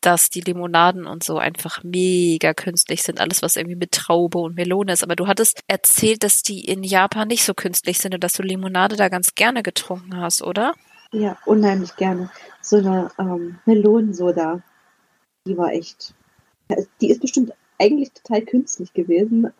[0.00, 3.20] dass die Limonaden und so einfach mega künstlich sind.
[3.20, 5.02] Alles, was irgendwie mit Traube und Melone ist.
[5.02, 8.42] Aber du hattest erzählt, dass die in Japan nicht so künstlich sind und dass du
[8.42, 10.74] Limonade da ganz gerne getrunken hast, oder?
[11.12, 12.30] Ja, unheimlich gerne.
[12.60, 14.62] So eine ähm, Melonensoda,
[15.46, 16.14] die war echt
[17.00, 19.52] die ist bestimmt eigentlich total künstlich gewesen.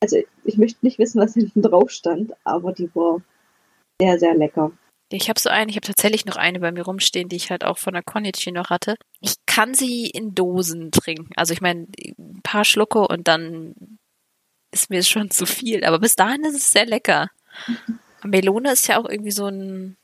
[0.00, 3.20] Also ich möchte nicht wissen, was hinten drauf stand, aber die war
[4.00, 4.72] sehr, sehr lecker.
[5.10, 7.64] Ich habe so eine, ich habe tatsächlich noch eine bei mir rumstehen, die ich halt
[7.64, 8.96] auch von der Konichi noch hatte.
[9.20, 11.30] Ich kann sie in Dosen trinken.
[11.36, 11.86] Also ich meine,
[12.18, 13.98] ein paar Schlucke und dann
[14.72, 15.84] ist mir schon zu viel.
[15.84, 17.30] Aber bis dahin ist es sehr lecker.
[18.24, 19.96] Melone ist ja auch irgendwie so ein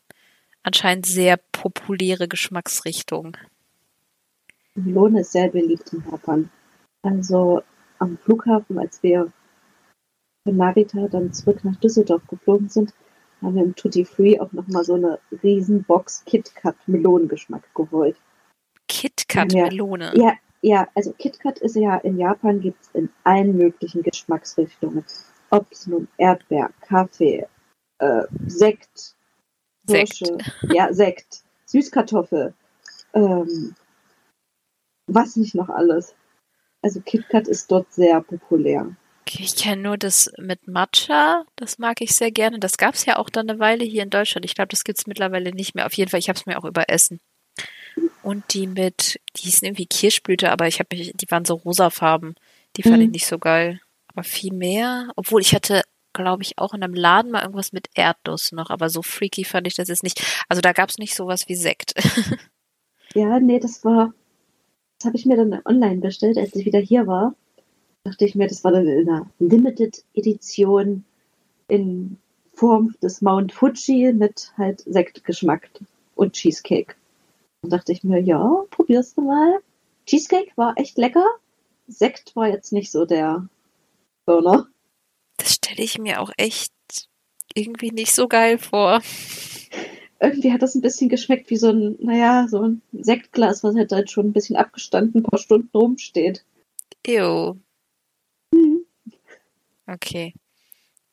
[0.62, 3.36] anscheinend sehr populäre Geschmacksrichtung.
[4.74, 6.50] Melone ist sehr beliebt in Japan.
[7.02, 7.62] Also
[7.98, 9.32] am Flughafen, als wir
[10.44, 12.94] von Narita dann zurück nach Düsseldorf geflogen sind,
[13.42, 18.16] haben wir im Tutti Free auch nochmal so eine riesen Box KitKat Melonengeschmack geholt.
[18.88, 20.12] KitKat Melone?
[20.14, 25.04] Ja, ja, also KitKat ist ja in Japan gibt es in allen möglichen Geschmacksrichtungen.
[25.50, 27.46] Ob es nun Erdbeer, Kaffee,
[27.98, 29.16] äh, Sekt,
[29.86, 30.72] Kirsche, Sekt.
[30.72, 32.54] ja, Sekt, Süßkartoffel,
[33.14, 33.74] ähm,
[35.06, 36.14] was nicht noch alles.
[36.82, 38.94] Also KitKat ist dort sehr populär.
[39.38, 42.58] Ich kenne nur das mit Matcha, das mag ich sehr gerne.
[42.58, 44.44] Das gab es ja auch dann eine Weile hier in Deutschland.
[44.44, 45.86] Ich glaube, das gibt es mittlerweile nicht mehr.
[45.86, 47.20] Auf jeden Fall, ich habe es mir auch überessen.
[48.22, 52.34] Und die mit, die hießen irgendwie Kirschblüte, aber ich habe mich, die waren so rosafarben.
[52.76, 53.02] Die fand mhm.
[53.02, 53.80] ich nicht so geil.
[54.08, 57.88] Aber viel mehr, obwohl ich hatte, glaube ich, auch in einem Laden mal irgendwas mit
[57.94, 60.22] Erdnuss noch, aber so freaky fand ich das jetzt nicht.
[60.48, 61.94] Also da gab es nicht sowas wie Sekt.
[63.14, 64.12] ja, nee, das war,
[64.98, 67.34] das habe ich mir dann online bestellt, als ich wieder hier war.
[68.04, 71.04] Dachte ich mir, das war dann in einer Limited Edition
[71.68, 72.18] in
[72.54, 75.68] Form des Mount Fuji mit halt Sektgeschmack
[76.14, 76.94] und Cheesecake.
[77.62, 79.60] Dann dachte ich mir, ja, probierst du mal.
[80.06, 81.24] Cheesecake war echt lecker.
[81.88, 83.48] Sekt war jetzt nicht so der
[84.26, 84.68] Burner.
[85.40, 86.72] Das stelle ich mir auch echt
[87.54, 89.00] irgendwie nicht so geil vor.
[90.20, 93.90] Irgendwie hat das ein bisschen geschmeckt wie so ein, naja, so ein Sektglas, was halt,
[93.90, 96.44] halt schon ein bisschen abgestanden, ein paar Stunden rumsteht.
[97.06, 97.56] Ew.
[98.52, 98.84] Mhm.
[99.86, 100.34] Okay.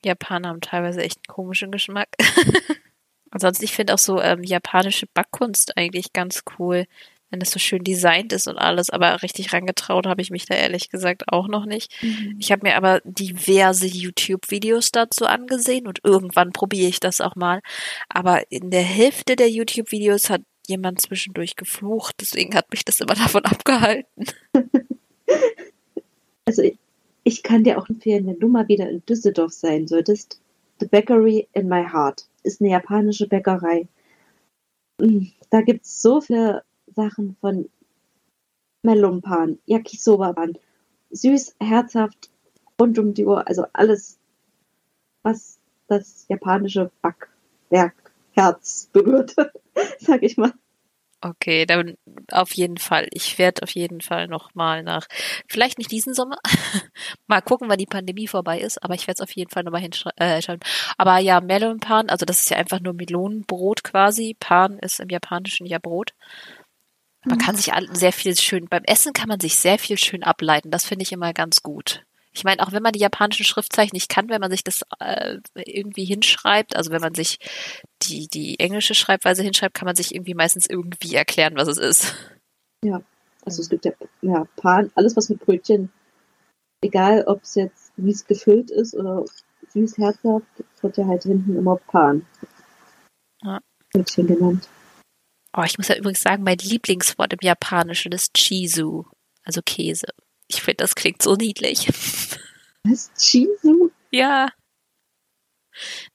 [0.04, 2.10] Japaner haben teilweise echt einen komischen Geschmack.
[3.32, 6.86] Ansonsten, ich finde auch so ähm, japanische Backkunst eigentlich ganz cool
[7.30, 10.56] wenn es so schön designt ist und alles, aber richtig rangetraut habe ich mich da
[10.56, 11.92] ehrlich gesagt auch noch nicht.
[12.02, 12.38] Mhm.
[12.40, 17.62] Ich habe mir aber diverse YouTube-Videos dazu angesehen und irgendwann probiere ich das auch mal.
[18.10, 23.16] Aber in der Hälfte der YouTube-Videos hat jemand zwischendurch geflucht, deswegen hat mich das immer
[23.16, 24.26] davon abgehalten.
[26.46, 26.78] Also ich,
[27.26, 30.40] ich kann dir auch empfehlen, wenn du mal wieder in Düsseldorf sein solltest,
[30.80, 33.88] The Bakery in My Heart ist eine japanische Bäckerei.
[35.02, 36.64] Mm, da gibt es so viele
[36.98, 37.70] Sachen von
[38.82, 40.58] Melonpan, Yakisoba-Pan,
[41.12, 42.32] süß, herzhaft,
[42.82, 44.20] rund um die Uhr, also alles,
[45.22, 49.36] was das japanische Backwerkherz berührt,
[50.00, 50.54] sag ich mal.
[51.22, 51.98] Okay, dann
[52.32, 53.08] auf jeden Fall.
[53.12, 55.08] Ich werde auf jeden Fall nochmal nach,
[55.48, 56.38] vielleicht nicht diesen Sommer,
[57.28, 59.82] mal gucken, wann die Pandemie vorbei ist, aber ich werde es auf jeden Fall nochmal
[59.82, 60.14] hinschauen.
[60.18, 60.42] Äh,
[60.98, 64.36] aber ja, Melon Pan, also das ist ja einfach nur Melonenbrot quasi.
[64.40, 66.14] Pan ist im Japanischen ja Brot.
[67.28, 70.72] Man kann sich sehr viel schön, beim Essen kann man sich sehr viel schön ableiten.
[70.72, 72.04] Das finde ich immer ganz gut.
[72.32, 75.40] Ich meine, auch wenn man die japanischen Schriftzeichen nicht kann, wenn man sich das äh,
[75.56, 77.40] irgendwie hinschreibt, also wenn man sich
[78.04, 82.16] die, die englische Schreibweise hinschreibt, kann man sich irgendwie meistens irgendwie erklären, was es ist.
[82.84, 83.02] Ja,
[83.44, 85.92] also es gibt ja, ja Pan, alles was mit Brötchen,
[86.82, 89.26] egal ob es jetzt, wie es gefüllt ist oder
[89.70, 90.46] süß, herzhaft,
[90.82, 92.26] wird ja halt hinten immer Pan.
[93.42, 93.60] Ja.
[93.92, 94.70] Brötchen genannt.
[95.58, 99.08] Oh, ich muss ja übrigens sagen, mein Lieblingswort im Japanischen ist Chizu,
[99.44, 100.10] also Käse.
[100.48, 101.88] Ich finde, das klingt so niedlich.
[102.84, 103.12] Was?
[103.18, 103.92] Chizu?
[104.12, 104.50] Ja.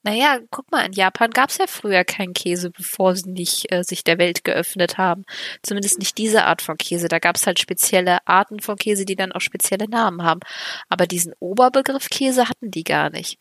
[0.05, 3.83] Naja, guck mal, in Japan gab es ja früher keinen Käse, bevor sie nicht äh,
[3.83, 5.25] sich der Welt geöffnet haben.
[5.63, 7.09] Zumindest nicht diese Art von Käse.
[7.09, 10.41] Da gab es halt spezielle Arten von Käse, die dann auch spezielle Namen haben.
[10.89, 13.39] Aber diesen Oberbegriff Käse hatten die gar nicht.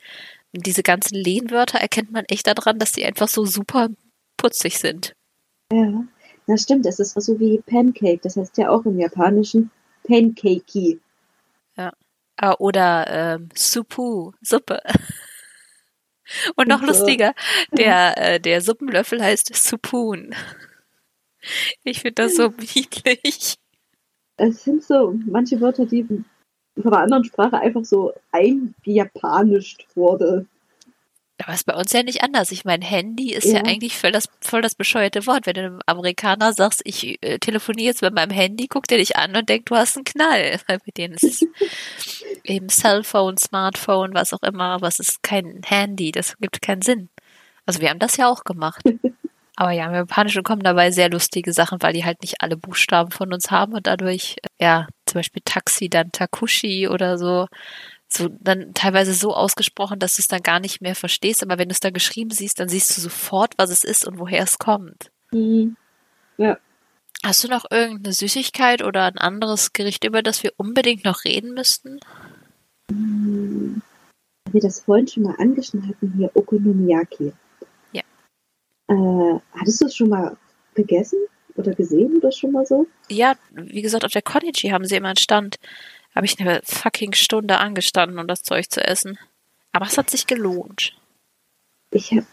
[0.52, 3.90] Und diese ganzen Lehnwörter erkennt man echt daran, dass die einfach so super
[4.38, 5.16] putzig sind.
[5.72, 6.04] Ja,
[6.48, 6.86] das stimmt.
[6.86, 8.20] Es ist so wie Pancake.
[8.22, 9.72] Das heißt ja auch im Japanischen
[10.04, 11.00] Pancakey.
[11.78, 11.94] Ja.
[12.38, 14.82] Ah, oder ähm, Supu, Suppe.
[16.56, 17.34] Und noch lustiger,
[17.72, 20.34] der, äh, der Suppenlöffel heißt Supun.
[21.84, 23.58] Ich finde das so niedlich.
[24.38, 30.46] Es sind so manche Wörter, die von einer anderen Sprache einfach so eingejapanischt wurde.
[31.44, 32.52] Aber ist bei uns ja nicht anders.
[32.52, 35.46] Ich meine, Handy ist ja, ja eigentlich voll das, voll das bescheuerte Wort.
[35.46, 39.16] Wenn du einem Amerikaner sagst, ich äh, telefoniere jetzt mit meinem Handy, guckt er dich
[39.16, 40.60] an und denkt, du hast einen Knall.
[40.68, 41.46] Weil bei denen ist
[42.44, 46.12] eben Cellphone, Smartphone, was auch immer, aber es ist kein Handy.
[46.12, 47.10] Das gibt keinen Sinn.
[47.66, 48.84] Also wir haben das ja auch gemacht.
[49.58, 53.12] Aber ja, im Japanischen kommen dabei sehr lustige Sachen, weil die halt nicht alle Buchstaben
[53.12, 57.48] von uns haben und dadurch, äh, ja, zum Beispiel Taxi, dann Takushi oder so
[58.14, 61.70] so dann teilweise so ausgesprochen, dass du es dann gar nicht mehr verstehst, aber wenn
[61.70, 64.60] du es da geschrieben siehst, dann siehst du sofort, was es ist und woher es
[64.60, 65.12] kommt.
[65.32, 65.78] Mhm.
[66.38, 66.58] Ja.
[67.24, 71.54] Hast du noch irgendeine Süßigkeit oder ein anderes Gericht, über das wir unbedingt noch reden
[71.54, 72.00] müssten?
[72.90, 73.82] Mhm.
[74.52, 77.32] Wir das vorhin schon mal angeschnitten hatten, hier Okonomiyaki.
[77.94, 78.02] Ja.
[78.88, 80.36] Äh, hattest du es schon mal
[80.74, 81.20] gegessen
[81.56, 82.88] oder gesehen oder schon mal so?
[83.10, 85.58] Ja, wie gesagt, auf der Konichi haben sie immer einen Stand
[86.16, 89.18] habe ich eine fucking Stunde angestanden, um das Zeug zu essen.
[89.72, 90.94] Aber es hat sich gelohnt.
[91.92, 92.26] Ich habe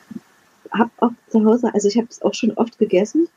[0.70, 3.29] hab auch zu Hause, also ich habe es auch schon oft gegessen.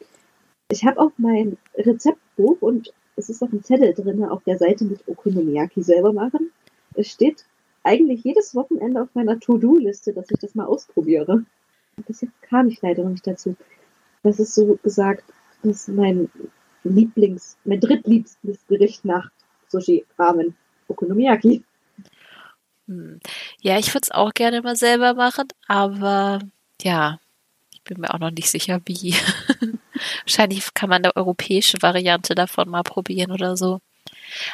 [0.72, 4.86] Ich habe auch mein Rezeptbuch und es ist auch ein Zettel drin auf der Seite
[4.86, 6.52] mit Okonomiyaki selber machen.
[6.96, 7.46] Es steht
[7.84, 11.44] eigentlich jedes Wochenende auf meiner To-Do-Liste, dass ich das mal ausprobiere.
[12.08, 13.56] Bisher kam ich leider noch nicht dazu.
[14.24, 15.24] Das ist so gesagt,
[15.64, 16.30] das ist mein
[16.84, 19.30] Lieblings, mein drittliebstes Gericht nach
[19.72, 20.56] Sushi, Ramen,
[20.88, 21.64] Okonomiyaki.
[22.88, 23.20] Hm.
[23.62, 26.40] Ja, ich würde es auch gerne mal selber machen, aber
[26.82, 27.20] ja,
[27.72, 29.16] ich bin mir auch noch nicht sicher, wie.
[30.26, 33.80] Wahrscheinlich kann man eine europäische Variante davon mal probieren oder so.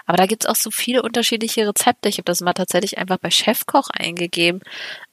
[0.05, 2.09] Aber da gibt's auch so viele unterschiedliche Rezepte.
[2.09, 4.61] Ich habe das mal tatsächlich einfach bei Chefkoch eingegeben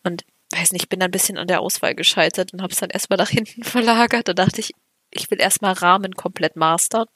[0.03, 2.91] und weiß nicht, bin dann ein bisschen an der Auswahl gescheitert und habe es dann
[2.91, 4.29] erstmal nach hinten verlagert.
[4.29, 4.73] Da dachte ich,
[5.11, 7.07] ich will erstmal Rahmen komplett mastern.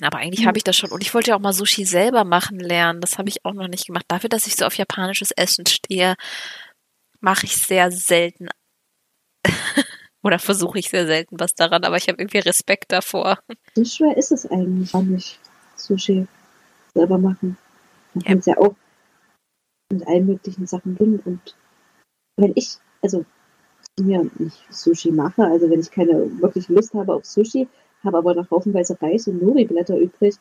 [0.00, 0.48] Aber eigentlich mhm.
[0.48, 0.90] habe ich das schon.
[0.90, 3.00] Und ich wollte ja auch mal Sushi selber machen lernen.
[3.00, 4.06] Das habe ich auch noch nicht gemacht.
[4.08, 6.16] Dafür, dass ich so auf japanisches Essen stehe,
[7.20, 8.48] mache ich sehr selten.
[10.22, 13.38] Oder versuche ich sehr selten was daran, aber ich habe irgendwie Respekt davor.
[13.74, 15.38] So schwer ist es eigentlich auch nicht,
[15.76, 16.26] Sushi
[16.94, 17.58] selber machen.
[18.14, 18.28] Man ja.
[18.28, 18.74] kann es ja auch
[19.90, 21.20] mit allen möglichen Sachen tun.
[21.24, 21.54] Und
[22.36, 23.26] wenn ich, also
[24.00, 27.68] mir nicht Sushi mache, also wenn ich keine wirklich Lust habe auf Sushi,
[28.04, 30.36] habe aber noch haufenweise Reis und Nori-Blätter übrig,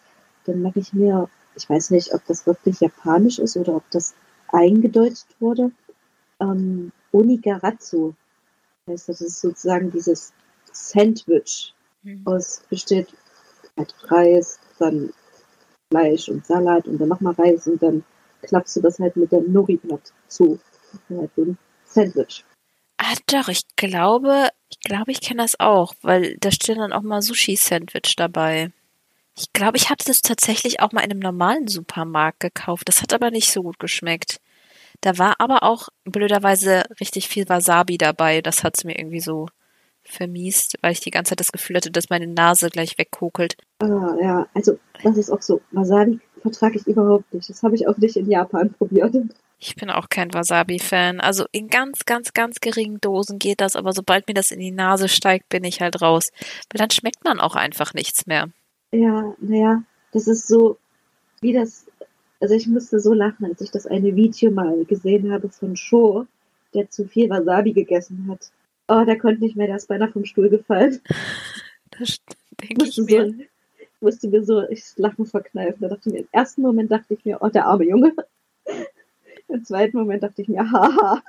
[0.45, 4.13] dann mache ich mir, ich weiß nicht, ob das wirklich japanisch ist oder ob das
[4.49, 5.71] eingedeutscht wurde,
[6.39, 8.13] ähm, Onigaratsu.
[8.87, 10.33] Heißt das, das ist sozusagen dieses
[10.71, 12.21] Sandwich mhm.
[12.25, 13.07] aus, besteht
[13.77, 15.13] halt Reis, dann
[15.89, 18.03] Fleisch und Salat und dann nochmal Reis und dann
[18.41, 20.59] klappst du das halt mit dem Nori-Blatt zu.
[21.09, 22.43] Halt so ein Sandwich.
[23.27, 27.21] Doch, ich glaube, ich glaube, ich kenne das auch, weil da steht dann auch mal
[27.21, 28.71] Sushi-Sandwich dabei.
[29.35, 32.87] Ich glaube, ich hatte das tatsächlich auch mal in einem normalen Supermarkt gekauft.
[32.87, 34.39] Das hat aber nicht so gut geschmeckt.
[35.01, 38.41] Da war aber auch blöderweise richtig viel Wasabi dabei.
[38.41, 39.47] Das hat es mir irgendwie so
[40.03, 43.57] vermiest, weil ich die ganze Zeit das Gefühl hatte, dass meine Nase gleich wegkokelt.
[43.79, 45.61] Ah, ja, also das ist auch so.
[45.71, 47.49] Wasabi vertrage ich überhaupt nicht.
[47.49, 49.15] Das habe ich auch nicht in Japan probiert.
[49.59, 51.19] Ich bin auch kein Wasabi-Fan.
[51.19, 54.71] Also in ganz, ganz, ganz geringen Dosen geht das, aber sobald mir das in die
[54.71, 56.31] Nase steigt, bin ich halt raus.
[56.69, 58.49] Weil dann schmeckt man auch einfach nichts mehr.
[58.91, 60.77] Ja, naja, das ist so,
[61.41, 61.87] wie das,
[62.39, 66.27] also ich musste so lachen, als ich das eine Video mal gesehen habe von Sho,
[66.73, 68.51] der zu viel Wasabi gegessen hat.
[68.87, 70.99] Oh, der konnte nicht mehr, der ist beinahe vom Stuhl gefallen.
[71.99, 72.17] Das
[72.59, 73.27] denke ich mir.
[73.27, 73.43] So,
[74.03, 75.81] musste mir so ich Lachen verkneifen.
[75.81, 78.13] Da dachte ich mir, im ersten Moment dachte ich mir, oh, der arme Junge.
[79.47, 81.23] Im zweiten Moment dachte ich mir, haha.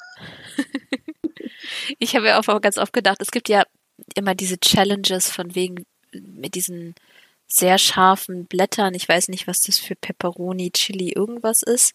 [1.99, 3.65] ich habe ja auch ganz oft gedacht, es gibt ja
[4.15, 6.95] immer diese Challenges von wegen mit diesen
[7.47, 8.95] sehr scharfen Blättern.
[8.95, 11.95] Ich weiß nicht, was das für Pepperoni, Chili, irgendwas ist.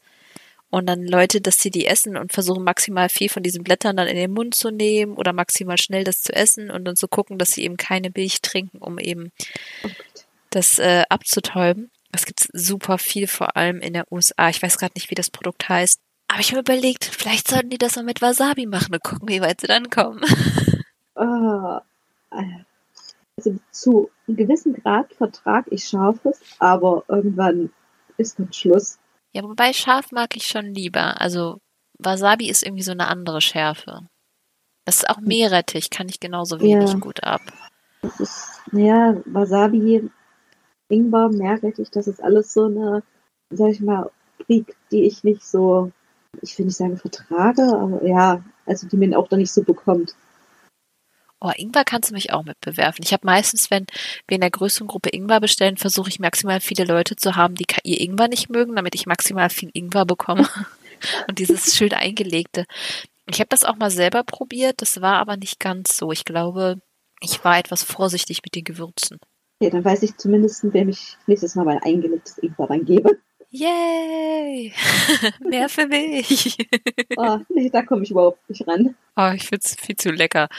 [0.72, 4.08] Und dann Leute, dass sie die essen und versuchen maximal viel von diesen Blättern dann
[4.08, 7.40] in den Mund zu nehmen oder maximal schnell das zu essen und dann zu gucken,
[7.40, 9.32] dass sie eben keine Milch trinken, um eben
[9.84, 9.90] oh
[10.50, 11.92] das äh, abzutäuben.
[12.12, 14.50] Das gibt super viel, vor allem in der USA.
[14.50, 16.00] Ich weiß gerade nicht, wie das Produkt heißt.
[16.28, 19.42] Aber ich habe überlegt, vielleicht sollten die das mal mit Wasabi machen und gucken, wie
[19.42, 20.22] weit sie dann kommen.
[21.22, 21.80] Oh,
[22.32, 27.74] also zu einem gewissen Grad vertrage ich Scharfes, aber irgendwann
[28.16, 29.00] ist dann Schluss.
[29.34, 31.20] Ja, wobei scharf mag ich schon lieber.
[31.20, 31.60] Also
[31.98, 34.08] Wasabi ist irgendwie so eine andere Schärfe.
[34.86, 37.00] Das ist auch Meerrettich, kann ich genauso wenig ja.
[37.00, 37.42] gut ab.
[38.02, 40.10] Das ist, naja, Wasabi,
[40.90, 43.04] Ingwer, Meerrettich, das ist alles so eine,
[43.50, 44.12] sag ich mal,
[44.46, 45.92] Krieg, die ich nicht so
[46.42, 50.16] ich will nicht sagen vertrage, aber ja, also die man auch da nicht so bekommt.
[51.42, 53.02] Oh, Ingwer kannst du mich auch mit bewerfen.
[53.04, 53.86] Ich habe meistens, wenn
[54.28, 57.66] wir in der größeren Gruppe Ingwer bestellen, versuche ich maximal viele Leute zu haben, die
[57.84, 60.50] ihr Ingwer nicht mögen, damit ich maximal viel Ingwer bekomme.
[61.30, 62.66] Und dieses schön eingelegte.
[63.26, 66.12] Ich habe das auch mal selber probiert, das war aber nicht ganz so.
[66.12, 66.82] Ich glaube,
[67.22, 69.20] ich war etwas vorsichtig mit den Gewürzen.
[69.60, 73.20] Ja, dann weiß ich zumindest, wem ich nächstes Mal mein eingelegtes Ingwer dann gebe.
[73.52, 74.74] Yay!
[75.40, 76.58] Mehr für mich.
[77.18, 78.96] oh, nee, da komme ich überhaupt nicht ran.
[79.16, 80.50] Oh, ich finde es viel zu lecker.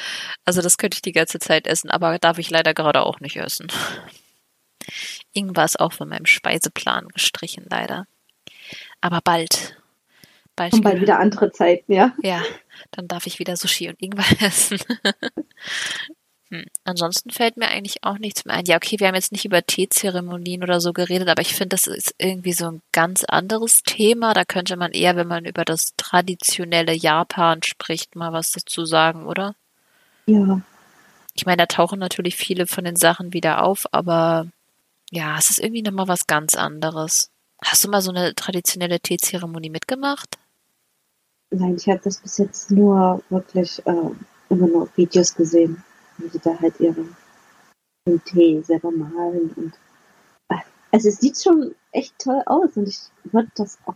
[0.44, 3.36] Also das könnte ich die ganze Zeit essen, aber darf ich leider gerade auch nicht
[3.36, 3.68] essen.
[5.32, 8.07] Ingwer ist auch von meinem Speiseplan gestrichen, leider.
[9.01, 9.80] Aber bald.
[10.57, 12.12] Bald, und bald wieder andere Zeiten, ja.
[12.22, 12.42] Ja,
[12.90, 14.80] dann darf ich wieder Sushi und Ingwer essen.
[16.51, 16.66] Hm.
[16.84, 18.64] Ansonsten fällt mir eigentlich auch nichts mehr ein.
[18.66, 21.86] Ja, okay, wir haben jetzt nicht über Teezeremonien oder so geredet, aber ich finde, das
[21.86, 24.34] ist irgendwie so ein ganz anderes Thema.
[24.34, 29.26] Da könnte man eher, wenn man über das traditionelle Japan spricht, mal was dazu sagen,
[29.26, 29.55] oder?
[30.26, 30.61] Ja.
[31.34, 34.48] Ich meine, da tauchen natürlich viele von den Sachen wieder auf, aber
[35.12, 37.30] ja, es ist irgendwie nochmal was ganz anderes.
[37.62, 40.36] Hast du mal so eine traditionelle Teezeremonie mitgemacht?
[41.51, 44.11] Nein, ich habe das bis jetzt nur wirklich äh,
[44.48, 45.84] immer nur Videos gesehen
[46.23, 47.16] wie sie da halt ihren,
[48.25, 49.75] Tee selber malen und
[50.49, 53.95] ah, also es sieht schon echt toll aus und ich würde das auch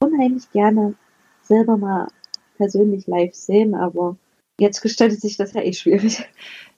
[0.00, 0.94] unheimlich gerne
[1.42, 2.08] selber mal
[2.56, 4.16] persönlich live sehen, aber
[4.58, 6.24] jetzt gestaltet sich das ja eh schwierig.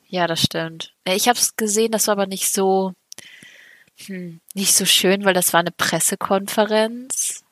[0.08, 0.94] Ja, das stimmt.
[1.06, 2.92] Ich habe es gesehen, das war aber nicht so
[4.06, 7.44] Hm, nicht so schön, weil das war eine Pressekonferenz.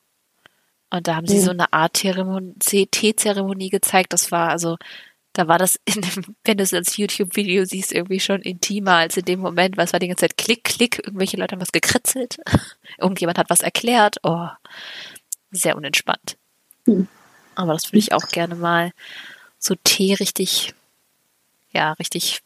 [0.91, 1.43] Und da haben sie Ja.
[1.43, 4.13] so eine Art Teezeremonie gezeigt.
[4.13, 4.77] Das war also,
[5.35, 9.17] da war das, in dem, wenn du es als YouTube-Video siehst, irgendwie schon intimer als
[9.17, 11.71] in dem Moment, weil es war die ganze Zeit Klick, Klick, irgendwelche Leute haben was
[11.71, 12.37] gekritzelt.
[12.97, 14.17] Irgendjemand hat was erklärt.
[14.23, 14.47] Oh,
[15.51, 16.37] sehr unentspannt.
[16.85, 17.07] Hm.
[17.55, 18.91] Aber das würde ich auch gerne mal
[19.59, 20.73] so Tee richtig,
[21.71, 22.41] ja, richtig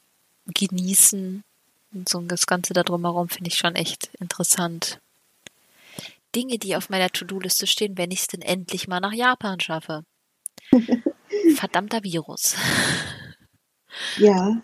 [0.47, 1.43] genießen.
[1.93, 4.99] Und so das Ganze da drumherum finde ich schon echt interessant.
[6.35, 10.03] Dinge, die auf meiner To-Do-Liste stehen, wenn ich es denn endlich mal nach Japan schaffe.
[11.55, 12.55] Verdammter Virus.
[14.17, 14.61] Ja.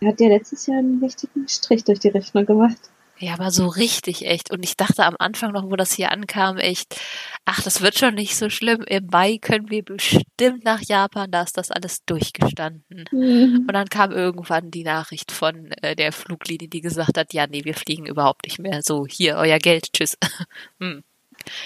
[0.00, 2.78] Er hat ja letztes Jahr einen richtigen Strich durch die Rechnung gemacht.
[3.20, 4.52] Ja, aber so richtig echt.
[4.52, 7.00] Und ich dachte am Anfang noch, wo das hier ankam, echt,
[7.44, 8.82] ach, das wird schon nicht so schlimm.
[8.86, 13.06] Im Mai können wir bestimmt nach Japan, da ist das alles durchgestanden.
[13.10, 17.64] Und dann kam irgendwann die Nachricht von äh, der Fluglinie, die gesagt hat, ja, nee,
[17.64, 18.82] wir fliegen überhaupt nicht mehr.
[18.84, 20.16] So, hier, euer Geld, tschüss.
[20.80, 21.02] hm.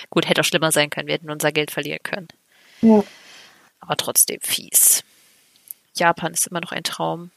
[0.08, 2.28] Gut, hätte auch schlimmer sein können, wir hätten unser Geld verlieren können.
[2.80, 3.04] Ja.
[3.82, 5.02] Aber trotzdem fies.
[5.94, 7.32] Japan ist immer noch ein Traum.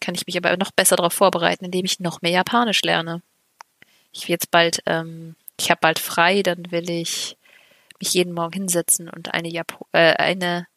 [0.00, 3.20] Kann ich mich aber noch besser darauf vorbereiten, indem ich noch mehr Japanisch lerne.
[4.12, 7.36] Ich will jetzt bald, ähm, ich habe bald frei, dann will ich
[7.98, 10.68] mich jeden Morgen hinsetzen und eine, Japo äh, eine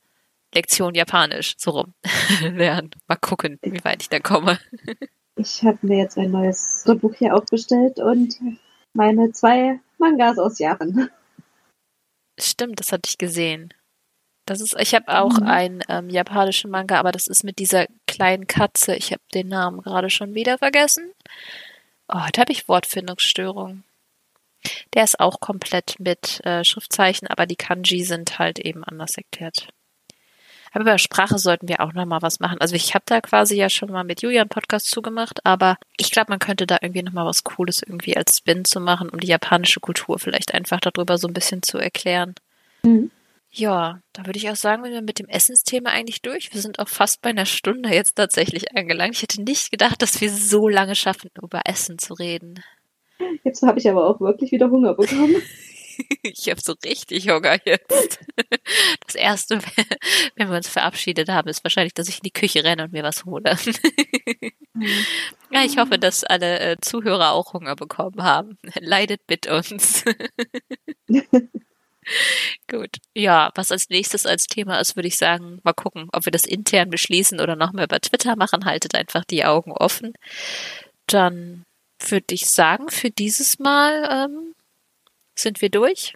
[0.53, 1.93] Lektion Japanisch so rum
[2.41, 2.89] lernen.
[3.07, 4.59] Mal gucken, wie weit ich da komme.
[5.35, 8.35] Ich habe mir jetzt ein neues Notebook hier auch bestellt und
[8.93, 11.09] meine zwei Mangas aus Japan.
[12.39, 13.73] Stimmt, das hatte ich gesehen.
[14.49, 15.47] Das ist, ich habe auch Mhm.
[15.47, 18.95] einen ähm, japanischen Manga, aber das ist mit dieser kleinen Katze.
[18.95, 21.11] Ich habe den Namen gerade schon wieder vergessen.
[22.07, 23.83] Oh, da habe ich Wortfindungsstörung.
[24.93, 29.69] Der ist auch komplett mit äh, Schriftzeichen, aber die Kanji sind halt eben anders erklärt.
[30.71, 32.59] Aber über Sprache sollten wir auch noch mal was machen.
[32.61, 36.31] Also ich habe da quasi ja schon mal mit Julian Podcast zugemacht, aber ich glaube,
[36.31, 39.27] man könnte da irgendwie noch mal was Cooles irgendwie als Spin zu machen, um die
[39.27, 42.35] japanische Kultur vielleicht einfach darüber so ein bisschen zu erklären.
[42.83, 43.09] Mhm.
[43.51, 46.53] Ja, da würde ich auch sagen, wir sind mit dem Essensthema eigentlich durch.
[46.53, 49.15] Wir sind auch fast bei einer Stunde jetzt tatsächlich angelangt.
[49.15, 52.63] Ich hätte nicht gedacht, dass wir so lange schaffen, über Essen zu reden.
[53.43, 55.41] Jetzt habe ich aber auch wirklich wieder Hunger bekommen.
[56.21, 58.19] Ich habe so richtig Hunger jetzt.
[59.05, 59.59] Das erste,
[60.37, 63.03] wenn wir uns verabschiedet haben, ist wahrscheinlich, dass ich in die Küche renne und mir
[63.03, 63.57] was hole.
[65.51, 68.57] Ja, ich hoffe, dass alle äh, Zuhörer auch Hunger bekommen haben.
[68.79, 70.05] Leidet mit uns.
[72.67, 72.97] Gut.
[73.13, 76.45] Ja, was als nächstes als Thema ist, würde ich sagen, mal gucken, ob wir das
[76.45, 78.65] intern beschließen oder nochmal über Twitter machen.
[78.65, 80.13] Haltet einfach die Augen offen.
[81.07, 81.65] Dann
[82.07, 84.55] würde ich sagen, für dieses Mal ähm,
[85.35, 86.13] sind wir durch.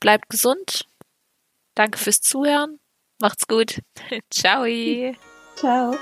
[0.00, 0.86] Bleibt gesund.
[1.74, 2.80] Danke fürs Zuhören.
[3.20, 3.80] Macht's gut.
[4.30, 4.64] Ciao.
[5.56, 5.94] Ciao.